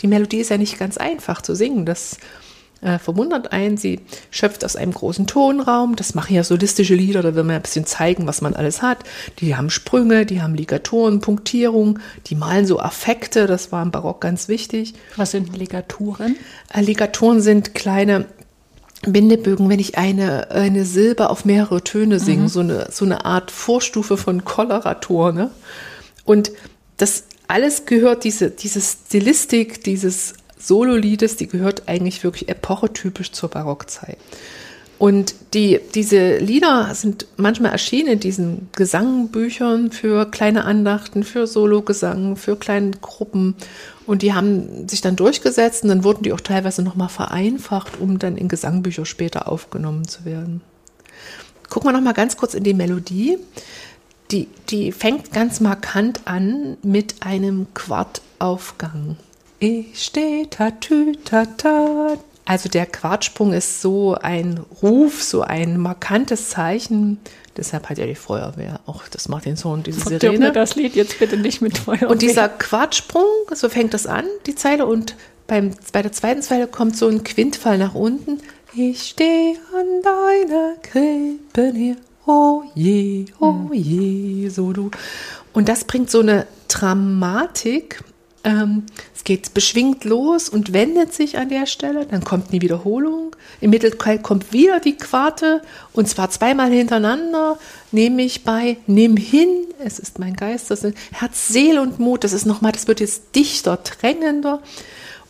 Die 0.00 0.06
Melodie 0.06 0.38
ist 0.38 0.50
ja 0.50 0.58
nicht 0.58 0.78
ganz 0.78 0.96
einfach 0.96 1.42
zu 1.42 1.54
singen. 1.54 1.86
Das 1.86 2.18
äh, 2.84 2.98
verwundert 2.98 3.52
einen. 3.52 3.76
Sie 3.76 4.00
schöpft 4.30 4.64
aus 4.64 4.76
einem 4.76 4.92
großen 4.92 5.26
Tonraum. 5.26 5.96
Das 5.96 6.14
machen 6.14 6.34
ja 6.34 6.44
solistische 6.44 6.94
Lieder, 6.94 7.22
da 7.22 7.34
will 7.34 7.44
man 7.44 7.56
ein 7.56 7.62
bisschen 7.62 7.86
zeigen, 7.86 8.26
was 8.26 8.40
man 8.40 8.54
alles 8.54 8.82
hat. 8.82 8.98
Die 9.38 9.56
haben 9.56 9.70
Sprünge, 9.70 10.26
die 10.26 10.42
haben 10.42 10.54
Ligaturen, 10.54 11.20
Punktierung, 11.20 11.98
die 12.26 12.34
malen 12.34 12.66
so 12.66 12.78
Affekte, 12.78 13.46
das 13.46 13.72
war 13.72 13.82
im 13.82 13.90
Barock 13.90 14.20
ganz 14.20 14.48
wichtig. 14.48 14.94
Was 15.16 15.32
sind 15.32 15.56
Ligaturen? 15.56 16.36
Äh, 16.72 16.82
Ligaturen 16.82 17.40
sind 17.40 17.74
kleine 17.74 18.26
Bindebögen, 19.06 19.68
wenn 19.68 19.80
ich 19.80 19.98
eine, 19.98 20.50
eine 20.50 20.84
Silbe 20.84 21.30
auf 21.30 21.44
mehrere 21.44 21.82
Töne 21.82 22.20
singe, 22.20 22.42
mhm. 22.42 22.48
so, 22.48 22.60
eine, 22.60 22.88
so 22.90 23.04
eine 23.04 23.24
Art 23.24 23.50
Vorstufe 23.50 24.16
von 24.16 24.44
Koloratur. 24.44 25.32
Ne? 25.32 25.50
Und 26.24 26.52
das 26.96 27.24
alles 27.48 27.86
gehört, 27.86 28.24
diese, 28.24 28.50
diese 28.50 28.80
Stilistik, 28.80 29.84
dieses 29.84 30.34
Sololiedes, 30.66 31.36
die 31.36 31.46
gehört 31.46 31.88
eigentlich 31.88 32.24
wirklich 32.24 32.48
epochetypisch 32.48 33.32
zur 33.32 33.50
Barockzeit. 33.50 34.18
Und 34.98 35.34
die, 35.54 35.80
diese 35.94 36.38
Lieder 36.38 36.94
sind 36.94 37.26
manchmal 37.36 37.72
erschienen 37.72 38.12
in 38.12 38.20
diesen 38.20 38.68
Gesangbüchern 38.72 39.90
für 39.90 40.30
kleine 40.30 40.64
Andachten, 40.64 41.24
für 41.24 41.46
Sologesang, 41.46 42.36
für 42.36 42.56
kleine 42.56 42.92
Gruppen. 42.92 43.56
Und 44.06 44.22
die 44.22 44.34
haben 44.34 44.88
sich 44.88 45.00
dann 45.00 45.16
durchgesetzt 45.16 45.82
und 45.82 45.88
dann 45.88 46.04
wurden 46.04 46.22
die 46.22 46.32
auch 46.32 46.40
teilweise 46.40 46.82
nochmal 46.82 47.08
vereinfacht, 47.08 48.00
um 48.00 48.18
dann 48.18 48.36
in 48.36 48.48
Gesangbücher 48.48 49.04
später 49.04 49.48
aufgenommen 49.50 50.06
zu 50.06 50.24
werden. 50.24 50.60
Gucken 51.68 51.88
wir 51.88 51.92
nochmal 51.92 52.14
ganz 52.14 52.36
kurz 52.36 52.54
in 52.54 52.62
die 52.62 52.74
Melodie. 52.74 53.38
Die, 54.30 54.48
die 54.70 54.92
fängt 54.92 55.32
ganz 55.32 55.60
markant 55.60 56.20
an 56.24 56.76
mit 56.82 57.16
einem 57.20 57.66
Quartaufgang. 57.74 59.16
Ich 59.58 60.02
stehe 60.02 60.48
tatü 60.50 61.16
tata. 61.24 62.16
Also 62.44 62.68
der 62.68 62.86
Quartsprung 62.86 63.52
ist 63.52 63.80
so 63.80 64.14
ein 64.14 64.60
Ruf, 64.82 65.22
so 65.22 65.40
ein 65.40 65.78
markantes 65.78 66.50
Zeichen. 66.50 67.18
Deshalb 67.56 67.88
hat 67.88 67.98
ja 67.98 68.06
die 68.06 68.16
Feuerwehr 68.16 68.80
auch 68.84 69.08
das 69.08 69.28
Martinshorn, 69.28 69.82
diese 69.82 70.00
Verdirb 70.00 70.34
Sirene. 70.34 70.52
das 70.52 70.74
Lied 70.74 70.94
jetzt 70.94 71.18
bitte 71.18 71.36
nicht 71.36 71.62
mit 71.62 71.78
Feuerwehr. 71.78 72.10
Und 72.10 72.20
dieser 72.20 72.48
Quartsprung, 72.48 73.24
so 73.54 73.68
fängt 73.68 73.94
das 73.94 74.06
an, 74.06 74.26
die 74.46 74.54
Zeile. 74.54 74.86
Und 74.86 75.16
beim, 75.46 75.70
bei 75.92 76.02
der 76.02 76.12
zweiten 76.12 76.42
Zeile 76.42 76.66
kommt 76.66 76.96
so 76.96 77.08
ein 77.08 77.24
Quintfall 77.24 77.78
nach 77.78 77.94
unten. 77.94 78.40
Ich 78.74 79.02
stehe 79.10 79.56
an 79.72 80.02
deiner 80.02 80.74
Krippe 80.82 81.72
hier. 81.74 81.96
Oh 82.26 82.62
je, 82.74 83.26
oh 83.38 83.68
hm. 83.68 83.72
je, 83.72 84.48
so 84.48 84.72
du. 84.72 84.90
Und 85.52 85.68
das 85.68 85.84
bringt 85.84 86.10
so 86.10 86.20
eine 86.20 86.46
Dramatik 86.68 88.02
ähm, 88.44 88.84
es 89.14 89.24
geht 89.24 89.54
beschwingt 89.54 90.04
los 90.04 90.48
und 90.48 90.72
wendet 90.72 91.12
sich 91.14 91.38
an 91.38 91.48
der 91.48 91.66
Stelle, 91.66 92.06
dann 92.06 92.24
kommt 92.24 92.50
eine 92.50 92.60
Wiederholung. 92.60 93.34
Im 93.60 93.70
Mittelteil 93.70 94.18
kommt 94.18 94.52
wieder 94.52 94.80
die 94.80 94.96
Quarte 94.96 95.62
und 95.92 96.08
zwar 96.08 96.30
zweimal 96.30 96.70
hintereinander, 96.70 97.58
nämlich 97.90 98.44
bei 98.44 98.76
Nimm 98.86 99.16
hin, 99.16 99.48
es 99.82 99.98
ist 99.98 100.18
mein 100.18 100.34
Geist, 100.34 100.70
das 100.70 100.80
sind 100.80 100.96
Herz, 101.12 101.48
Seele 101.48 101.80
und 101.80 101.98
Mut, 101.98 102.22
das 102.22 102.32
ist 102.32 102.44
nochmal, 102.44 102.72
das 102.72 102.86
wird 102.86 103.00
jetzt 103.00 103.34
dichter, 103.34 103.78
drängender, 103.78 104.62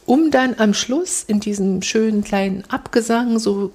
um 0.07 0.31
dann 0.31 0.57
am 0.59 0.75
Schluss 0.75 1.25
in 1.27 1.41
diesem 1.41 1.83
schönen 1.83 2.25
kleinen 2.25 2.65
Abgesang 2.69 3.39
so 3.39 3.73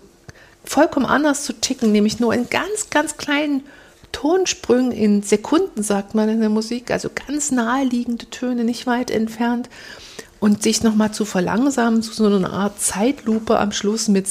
vollkommen 0.65 1.06
anders 1.06 1.43
zu 1.43 1.54
ticken, 1.54 1.91
nämlich 1.91 2.19
nur 2.19 2.34
in 2.34 2.49
ganz, 2.49 2.89
ganz 2.89 3.17
kleinen 3.17 3.63
Tonsprüngen 4.12 4.91
in 4.91 5.24
Sekunden, 5.24 5.84
sagt 5.84 6.15
man 6.15 6.30
in 6.30 6.39
der 6.39 6.50
Musik, 6.50 6.91
also 6.91 7.10
ganz 7.28 7.52
naheliegende 7.52 8.30
Töne, 8.30 8.63
nicht 8.63 8.88
weit 8.88 9.12
entfernt. 9.12 9.69
Und 10.39 10.63
sich 10.63 10.84
nochmal 10.84 11.12
zu 11.12 11.26
verlangsamen, 11.26 12.02
zu 12.02 12.13
so 12.13 12.26
einer 12.26 12.54
Art 12.54 12.80
Zeitlupe 12.80 13.60
am 13.60 13.74
Schluss 13.74 14.08
mit, 14.08 14.28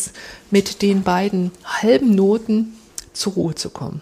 mit 0.51 0.81
den 0.81 1.03
beiden 1.03 1.51
halben 1.64 2.14
Noten 2.14 2.79
zur 3.12 3.35
Ruhe 3.35 3.55
zu 3.55 3.69
kommen. 3.69 4.01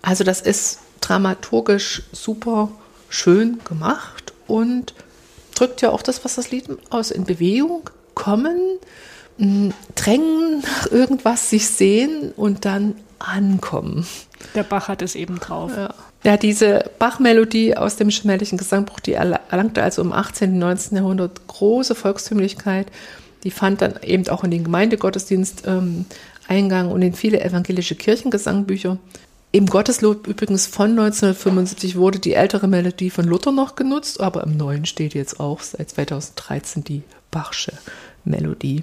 Also 0.00 0.24
das 0.24 0.40
ist 0.40 0.78
dramaturgisch 1.00 2.04
super 2.12 2.70
schön 3.10 3.60
gemacht 3.64 4.32
und 4.46 4.94
drückt 5.54 5.82
ja 5.82 5.90
auch 5.90 6.02
das, 6.02 6.24
was 6.24 6.36
das 6.36 6.50
Lied 6.50 6.64
aus, 6.90 7.10
in 7.10 7.24
Bewegung 7.24 7.90
kommen, 8.14 8.78
drängen 9.94 10.60
nach 10.60 10.90
irgendwas, 10.90 11.50
sich 11.50 11.68
sehen 11.68 12.32
und 12.36 12.64
dann 12.64 12.94
ankommen. 13.28 14.06
Der 14.54 14.62
Bach 14.62 14.88
hat 14.88 15.02
es 15.02 15.14
eben 15.14 15.38
drauf. 15.38 15.72
Ja. 15.76 15.94
Ja, 16.24 16.36
diese 16.36 16.88
Bach-Melodie 17.00 17.76
aus 17.76 17.96
dem 17.96 18.12
schmählichen 18.12 18.56
Gesangbuch, 18.56 19.00
die 19.00 19.14
erlangte 19.14 19.82
also 19.82 20.02
im 20.02 20.12
18. 20.12 20.52
und 20.52 20.58
19. 20.60 20.96
Jahrhundert 20.96 21.46
große 21.48 21.96
Volkstümlichkeit. 21.96 22.86
Die 23.42 23.50
fand 23.50 23.82
dann 23.82 23.94
eben 24.04 24.28
auch 24.28 24.44
in 24.44 24.52
den 24.52 24.62
Gemeindegottesdienst 24.62 25.64
ähm, 25.66 26.06
Eingang 26.46 26.92
und 26.92 27.02
in 27.02 27.14
viele 27.14 27.40
evangelische 27.42 27.96
Kirchengesangbücher. 27.96 28.98
Im 29.50 29.66
Gotteslob 29.66 30.28
übrigens 30.28 30.66
von 30.66 30.90
1975 30.90 31.96
wurde 31.96 32.20
die 32.20 32.34
ältere 32.34 32.68
Melodie 32.68 33.10
von 33.10 33.26
Luther 33.26 33.52
noch 33.52 33.74
genutzt, 33.74 34.20
aber 34.20 34.44
im 34.44 34.56
neuen 34.56 34.86
steht 34.86 35.14
jetzt 35.14 35.40
auch 35.40 35.60
seit 35.60 35.90
2013 35.90 36.84
die 36.84 37.02
Bachsche 37.30 37.72
Melodie. 38.24 38.82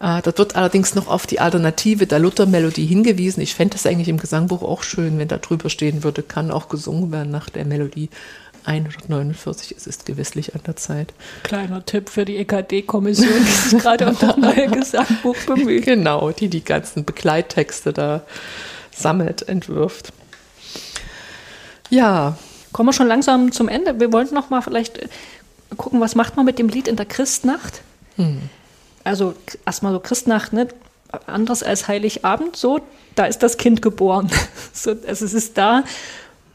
Äh, 0.00 0.22
dort 0.22 0.38
wird 0.38 0.56
allerdings 0.56 0.94
noch 0.94 1.08
auf 1.08 1.26
die 1.26 1.40
Alternative 1.40 2.06
der 2.06 2.18
Luther-Melodie 2.18 2.86
hingewiesen. 2.86 3.40
Ich 3.40 3.54
fände 3.54 3.74
das 3.74 3.86
eigentlich 3.86 4.08
im 4.08 4.18
Gesangbuch 4.18 4.62
auch 4.62 4.82
schön, 4.82 5.18
wenn 5.18 5.28
da 5.28 5.38
drüber 5.38 5.70
stehen 5.70 6.02
würde, 6.02 6.22
kann 6.22 6.50
auch 6.50 6.68
gesungen 6.68 7.12
werden 7.12 7.30
nach 7.30 7.48
der 7.48 7.64
Melodie 7.64 8.10
149. 8.64 9.74
Es 9.76 9.86
ist 9.86 10.06
gewisslich 10.06 10.54
an 10.54 10.62
der 10.66 10.76
Zeit. 10.76 11.12
Kleiner 11.42 11.84
Tipp 11.84 12.08
für 12.08 12.24
die 12.24 12.36
EKD-Kommission, 12.36 13.28
die 13.28 13.68
sich 13.68 13.82
gerade 13.82 14.08
um 14.08 14.16
das 14.18 14.36
neue 14.36 14.68
Gesangbuch 14.68 15.36
bemüht. 15.46 15.84
Genau, 15.84 16.30
die 16.32 16.48
die 16.48 16.64
ganzen 16.64 17.04
Begleittexte 17.04 17.92
da 17.92 18.22
sammelt, 18.94 19.48
entwirft. 19.48 20.12
Ja. 21.90 22.36
Kommen 22.72 22.88
wir 22.88 22.92
schon 22.92 23.06
langsam 23.06 23.52
zum 23.52 23.68
Ende. 23.68 24.00
Wir 24.00 24.12
wollten 24.12 24.34
noch 24.34 24.50
mal 24.50 24.60
vielleicht 24.60 24.98
gucken, 25.76 26.00
was 26.00 26.14
macht 26.14 26.36
man 26.36 26.44
mit 26.44 26.58
dem 26.58 26.68
Lied 26.68 26.88
in 26.88 26.96
der 26.96 27.06
Christnacht? 27.06 27.82
Hm 28.16 28.50
also 29.04 29.34
erstmal 29.66 29.92
so 29.92 30.00
Christnacht, 30.00 30.52
ne? 30.52 30.68
anders 31.26 31.62
als 31.62 31.86
Heiligabend, 31.86 32.56
so, 32.56 32.80
da 33.14 33.26
ist 33.26 33.42
das 33.42 33.56
Kind 33.56 33.82
geboren. 33.82 34.30
so, 34.72 34.90
also 34.90 35.24
es 35.24 35.34
ist 35.34 35.56
da 35.56 35.84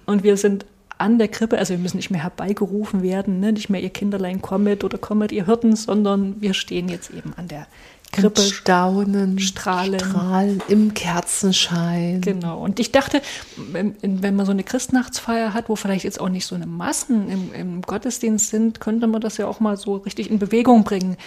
und 0.06 0.24
wir 0.24 0.38
sind 0.38 0.66
an 0.98 1.18
der 1.18 1.30
Krippe, 1.30 1.58
also 1.58 1.72
wir 1.72 1.78
müssen 1.78 1.98
nicht 1.98 2.12
mehr 2.12 2.24
herbeigerufen 2.24 3.02
werden, 3.02 3.40
ne? 3.40 3.54
nicht 3.54 3.70
mehr 3.70 3.82
ihr 3.82 3.90
Kinderlein 3.90 4.42
kommet 4.42 4.84
oder 4.84 4.98
kommet 4.98 5.32
ihr 5.32 5.46
Hirten, 5.46 5.76
sondern 5.76 6.42
wir 6.42 6.54
stehen 6.54 6.90
jetzt 6.90 7.12
eben 7.12 7.34
an 7.38 7.48
der 7.48 7.68
Krippe. 8.12 8.42
Und 8.42 8.48
staunen, 8.50 9.40
strahlen. 9.40 10.00
strahlen 10.00 10.64
im 10.68 10.94
Kerzenschein. 10.94 12.22
Genau. 12.22 12.60
Und 12.60 12.80
ich 12.80 12.92
dachte, 12.92 13.22
wenn, 13.56 13.96
wenn, 14.02 14.36
man 14.36 14.46
so 14.46 14.52
eine 14.52 14.64
Christnachtsfeier 14.64 15.54
hat, 15.54 15.70
wo 15.70 15.76
vielleicht 15.76 16.06
jetzt 16.06 16.20
auch 16.20 16.30
nicht 16.30 16.46
so 16.46 16.56
eine 16.56 16.66
Massen 16.66 17.30
im, 17.30 17.54
im 17.54 17.82
Gottesdienst 17.82 18.50
sind, 18.50 18.80
könnte 18.80 19.08
man 19.08 19.22
das 19.22 19.38
ja 19.38 19.48
auch 19.48 19.60
mal 19.60 19.78
so 19.78 19.98
richtig 19.98 20.30
in 20.30 20.40
Bewegung 20.40 20.84
bringen. 20.84 21.18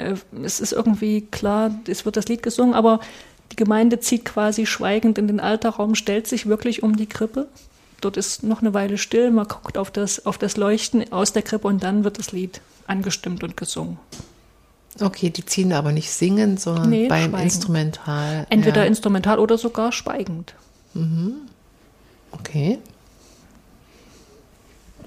Äh, 0.00 0.14
es 0.42 0.60
ist 0.60 0.72
irgendwie 0.72 1.22
klar, 1.22 1.70
es 1.86 2.04
wird 2.04 2.16
das 2.16 2.26
Lied 2.26 2.42
gesungen, 2.42 2.74
aber 2.74 3.00
die 3.52 3.56
Gemeinde 3.56 4.00
zieht 4.00 4.24
quasi 4.24 4.66
schweigend 4.66 5.18
in 5.18 5.26
den 5.26 5.40
Alterraum, 5.40 5.94
stellt 5.94 6.26
sich 6.26 6.46
wirklich 6.46 6.82
um 6.82 6.96
die 6.96 7.06
Krippe. 7.06 7.48
Dort 8.00 8.16
ist 8.16 8.42
noch 8.42 8.62
eine 8.62 8.72
Weile 8.72 8.96
still, 8.96 9.30
man 9.30 9.46
guckt 9.46 9.76
auf 9.76 9.90
das, 9.90 10.24
auf 10.24 10.38
das 10.38 10.56
Leuchten 10.56 11.12
aus 11.12 11.32
der 11.32 11.42
Krippe 11.42 11.68
und 11.68 11.82
dann 11.82 12.04
wird 12.04 12.18
das 12.18 12.32
Lied 12.32 12.60
angestimmt 12.86 13.42
und 13.44 13.56
gesungen. 13.56 13.98
Okay, 15.00 15.30
die 15.30 15.44
ziehen 15.44 15.72
aber 15.72 15.92
nicht 15.92 16.10
singen, 16.10 16.56
sondern 16.56 16.90
nee, 16.90 17.08
beim 17.08 17.30
schweigen. 17.30 17.44
Instrumental. 17.44 18.46
Entweder 18.50 18.82
ja. 18.82 18.86
instrumental 18.86 19.38
oder 19.38 19.56
sogar 19.58 19.92
schweigend. 19.92 20.54
Mhm. 20.94 21.34
Okay. 22.32 22.78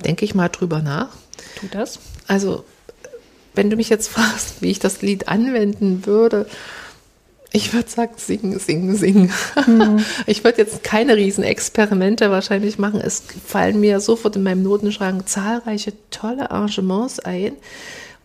Denke 0.06 0.26
ich 0.26 0.36
mal 0.36 0.50
drüber 0.50 0.82
nach. 0.82 1.10
Tu 1.60 1.68
das. 1.68 2.00
Also 2.28 2.64
wenn 3.56 3.70
du 3.70 3.76
mich 3.76 3.90
jetzt 3.90 4.08
fragst, 4.08 4.62
wie 4.62 4.72
ich 4.72 4.80
das 4.80 5.02
Lied 5.02 5.28
anwenden 5.28 6.06
würde, 6.06 6.48
ich 7.56 7.72
würde 7.72 7.88
sagen, 7.88 8.14
singen, 8.18 8.58
singen, 8.58 8.96
singen. 8.96 9.32
Mhm. 9.68 10.04
Ich 10.26 10.44
würde 10.44 10.58
jetzt 10.58 10.84
keine 10.84 11.16
Riesenexperimente 11.16 12.32
wahrscheinlich 12.32 12.80
machen. 12.80 13.00
Es 13.00 13.24
fallen 13.46 13.80
mir 13.80 14.00
sofort 14.00 14.36
in 14.36 14.44
meinem 14.44 14.64
Notenschrank 14.64 15.30
zahlreiche 15.30 15.94
tolle 16.10 16.50
Arrangements 16.50 17.20
ein, 17.20 17.54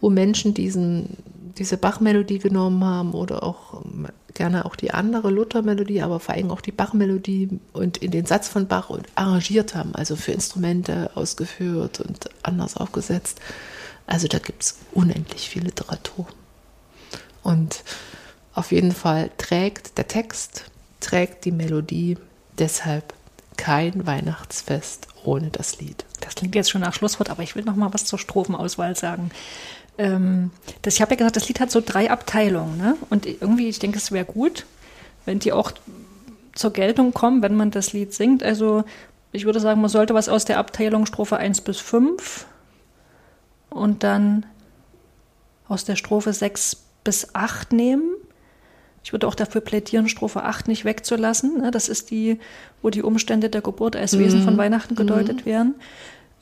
wo 0.00 0.08
Menschen 0.08 0.54
diesen, 0.54 1.18
diese 1.58 1.76
Bachmelodie 1.76 2.38
genommen 2.38 2.82
haben 2.82 3.12
oder 3.12 3.42
auch 3.42 3.82
gerne 4.32 4.64
auch 4.64 4.76
die 4.76 4.92
andere 4.92 5.30
Luther-Melodie, 5.30 6.00
aber 6.00 6.20
vor 6.20 6.34
allem 6.34 6.50
auch 6.50 6.62
die 6.62 6.72
Bach-Melodie 6.72 7.50
und 7.74 7.98
in 7.98 8.12
den 8.12 8.24
Satz 8.24 8.48
von 8.48 8.66
Bach 8.66 8.88
und 8.88 9.06
arrangiert 9.14 9.74
haben, 9.74 9.94
also 9.94 10.16
für 10.16 10.32
Instrumente 10.32 11.10
ausgeführt 11.14 12.00
und 12.00 12.30
anders 12.42 12.78
aufgesetzt. 12.78 13.40
Also 14.08 14.26
da 14.26 14.38
gibt 14.38 14.62
es 14.62 14.78
unendlich 14.92 15.48
viel 15.48 15.62
Literatur. 15.62 16.26
Und 17.42 17.84
auf 18.54 18.72
jeden 18.72 18.92
Fall 18.92 19.30
trägt 19.38 19.98
der 19.98 20.08
Text, 20.08 20.64
trägt 21.00 21.44
die 21.44 21.52
Melodie, 21.52 22.16
deshalb 22.58 23.14
kein 23.56 24.06
Weihnachtsfest 24.06 25.08
ohne 25.24 25.50
das 25.50 25.78
Lied. 25.78 26.04
Das 26.20 26.34
klingt 26.34 26.54
jetzt 26.54 26.70
schon 26.70 26.80
nach 26.80 26.94
Schlusswort, 26.94 27.30
aber 27.30 27.42
ich 27.42 27.54
will 27.54 27.64
noch 27.64 27.76
mal 27.76 27.92
was 27.92 28.06
zur 28.06 28.18
Strophenauswahl 28.18 28.96
sagen. 28.96 29.30
Ähm, 29.98 30.52
das, 30.82 30.94
ich 30.94 31.02
habe 31.02 31.12
ja 31.12 31.18
gesagt, 31.18 31.36
das 31.36 31.48
Lied 31.48 31.60
hat 31.60 31.70
so 31.70 31.82
drei 31.84 32.10
Abteilungen. 32.10 32.78
Ne? 32.78 32.96
Und 33.10 33.26
irgendwie, 33.26 33.68
ich 33.68 33.78
denke, 33.78 33.98
es 33.98 34.10
wäre 34.10 34.24
gut, 34.24 34.64
wenn 35.26 35.38
die 35.38 35.52
auch 35.52 35.72
zur 36.54 36.72
Geltung 36.72 37.12
kommen, 37.12 37.42
wenn 37.42 37.56
man 37.56 37.70
das 37.70 37.92
Lied 37.92 38.14
singt. 38.14 38.42
Also 38.42 38.84
ich 39.32 39.44
würde 39.44 39.60
sagen, 39.60 39.80
man 39.80 39.90
sollte 39.90 40.14
was 40.14 40.28
aus 40.28 40.44
der 40.44 40.58
Abteilung 40.58 41.04
Strophe 41.04 41.36
1 41.36 41.60
bis 41.60 41.78
5 41.78 42.46
und 43.70 44.02
dann 44.02 44.46
aus 45.68 45.84
der 45.84 45.96
Strophe 45.96 46.32
6 46.32 46.84
bis 47.04 47.34
8 47.34 47.72
nehmen. 47.72 48.14
Ich 49.04 49.12
würde 49.12 49.26
auch 49.26 49.34
dafür 49.34 49.60
plädieren, 49.60 50.08
Strophe 50.08 50.42
8 50.42 50.68
nicht 50.68 50.84
wegzulassen. 50.84 51.62
Ne? 51.62 51.70
Das 51.70 51.88
ist 51.88 52.10
die, 52.10 52.38
wo 52.82 52.90
die 52.90 53.02
Umstände 53.02 53.48
der 53.48 53.60
Geburt 53.60 53.96
als 53.96 54.12
mhm. 54.12 54.18
Wesen 54.20 54.44
von 54.44 54.56
Weihnachten 54.56 54.94
gedeutet 54.94 55.42
mhm. 55.42 55.46
werden. 55.46 55.74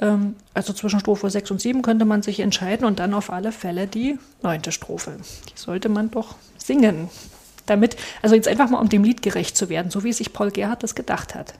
Ähm, 0.01 0.37
also 0.55 0.73
zwischen 0.73 1.01
Strophe 1.01 1.31
6 1.31 1.51
und 1.53 1.61
7 1.61 1.83
könnte 1.83 2.05
man 2.05 2.23
sich 2.23 2.41
entscheiden 2.41 2.87
und 2.87 2.99
dann 2.99 3.15
auf 3.15 3.31
alle 3.31 3.53
Fälle 3.53 3.87
die 3.87 4.19
neunte 4.43 4.73
Strophe. 4.73 5.17
Die 5.49 5.59
sollte 5.59 5.89
man 5.89 6.11
doch 6.11 6.37
singen. 6.59 7.09
Damit, 7.67 7.97
also 8.23 8.35
jetzt 8.37 8.49
einfach 8.49 8.71
mal 8.71 8.81
um 8.81 8.89
dem 8.89 9.03
Lied 9.03 9.23
gerecht 9.23 9.57
zu 9.57 9.69
werden, 9.69 9.91
so 9.91 10.05
wie 10.05 10.13
sich 10.13 10.33
Paul 10.33 10.51
Gerhardt 10.51 10.83
das 10.83 10.95
gedacht 10.95 11.35
hat. 11.35 11.55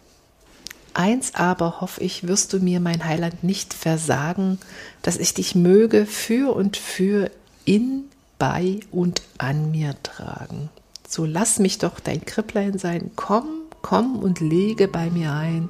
Eins 0.97 1.35
aber 1.35 1.83
hoff 1.83 2.01
ich, 2.01 2.27
wirst 2.27 2.55
du 2.55 2.59
mir, 2.59 2.81
mein 2.81 3.05
Heiland, 3.05 3.45
nicht 3.45 3.75
versagen, 3.75 4.59
dass 5.03 5.19
ich 5.19 5.35
dich 5.35 5.55
möge 5.55 6.07
für 6.07 6.57
und 6.57 6.79
für 6.79 7.31
in, 7.67 8.05
bei 8.39 8.81
und 8.93 9.21
an 9.37 9.71
mir 9.71 9.95
tragen. 10.03 10.71
So 11.07 11.27
lass 11.27 11.59
mich 11.59 11.77
doch 11.77 12.01
dein 12.01 12.25
Kripplein 12.25 12.79
sein, 12.79 13.11
komm, 13.15 13.47
komm 13.83 14.17
und 14.17 14.41
lege 14.41 14.89
bei 14.89 15.11
mir 15.11 15.35
ein 15.35 15.69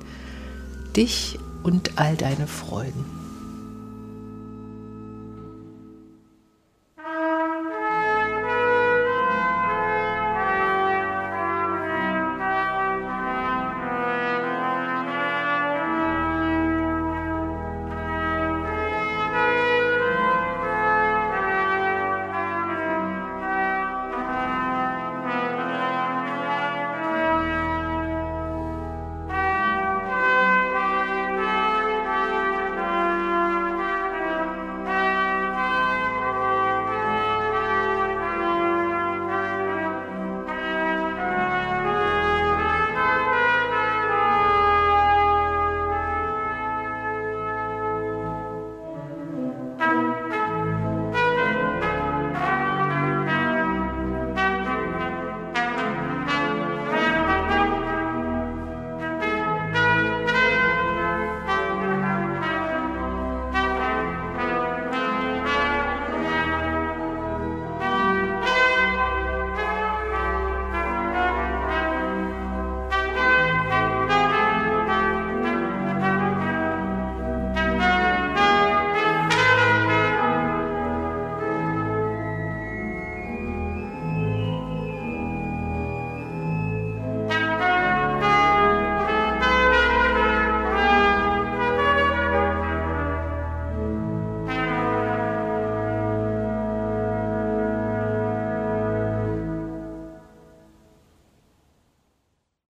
dich 0.97 1.41
und 1.65 1.99
all 1.99 2.17
deine 2.17 2.47
Freuden. 2.47 3.16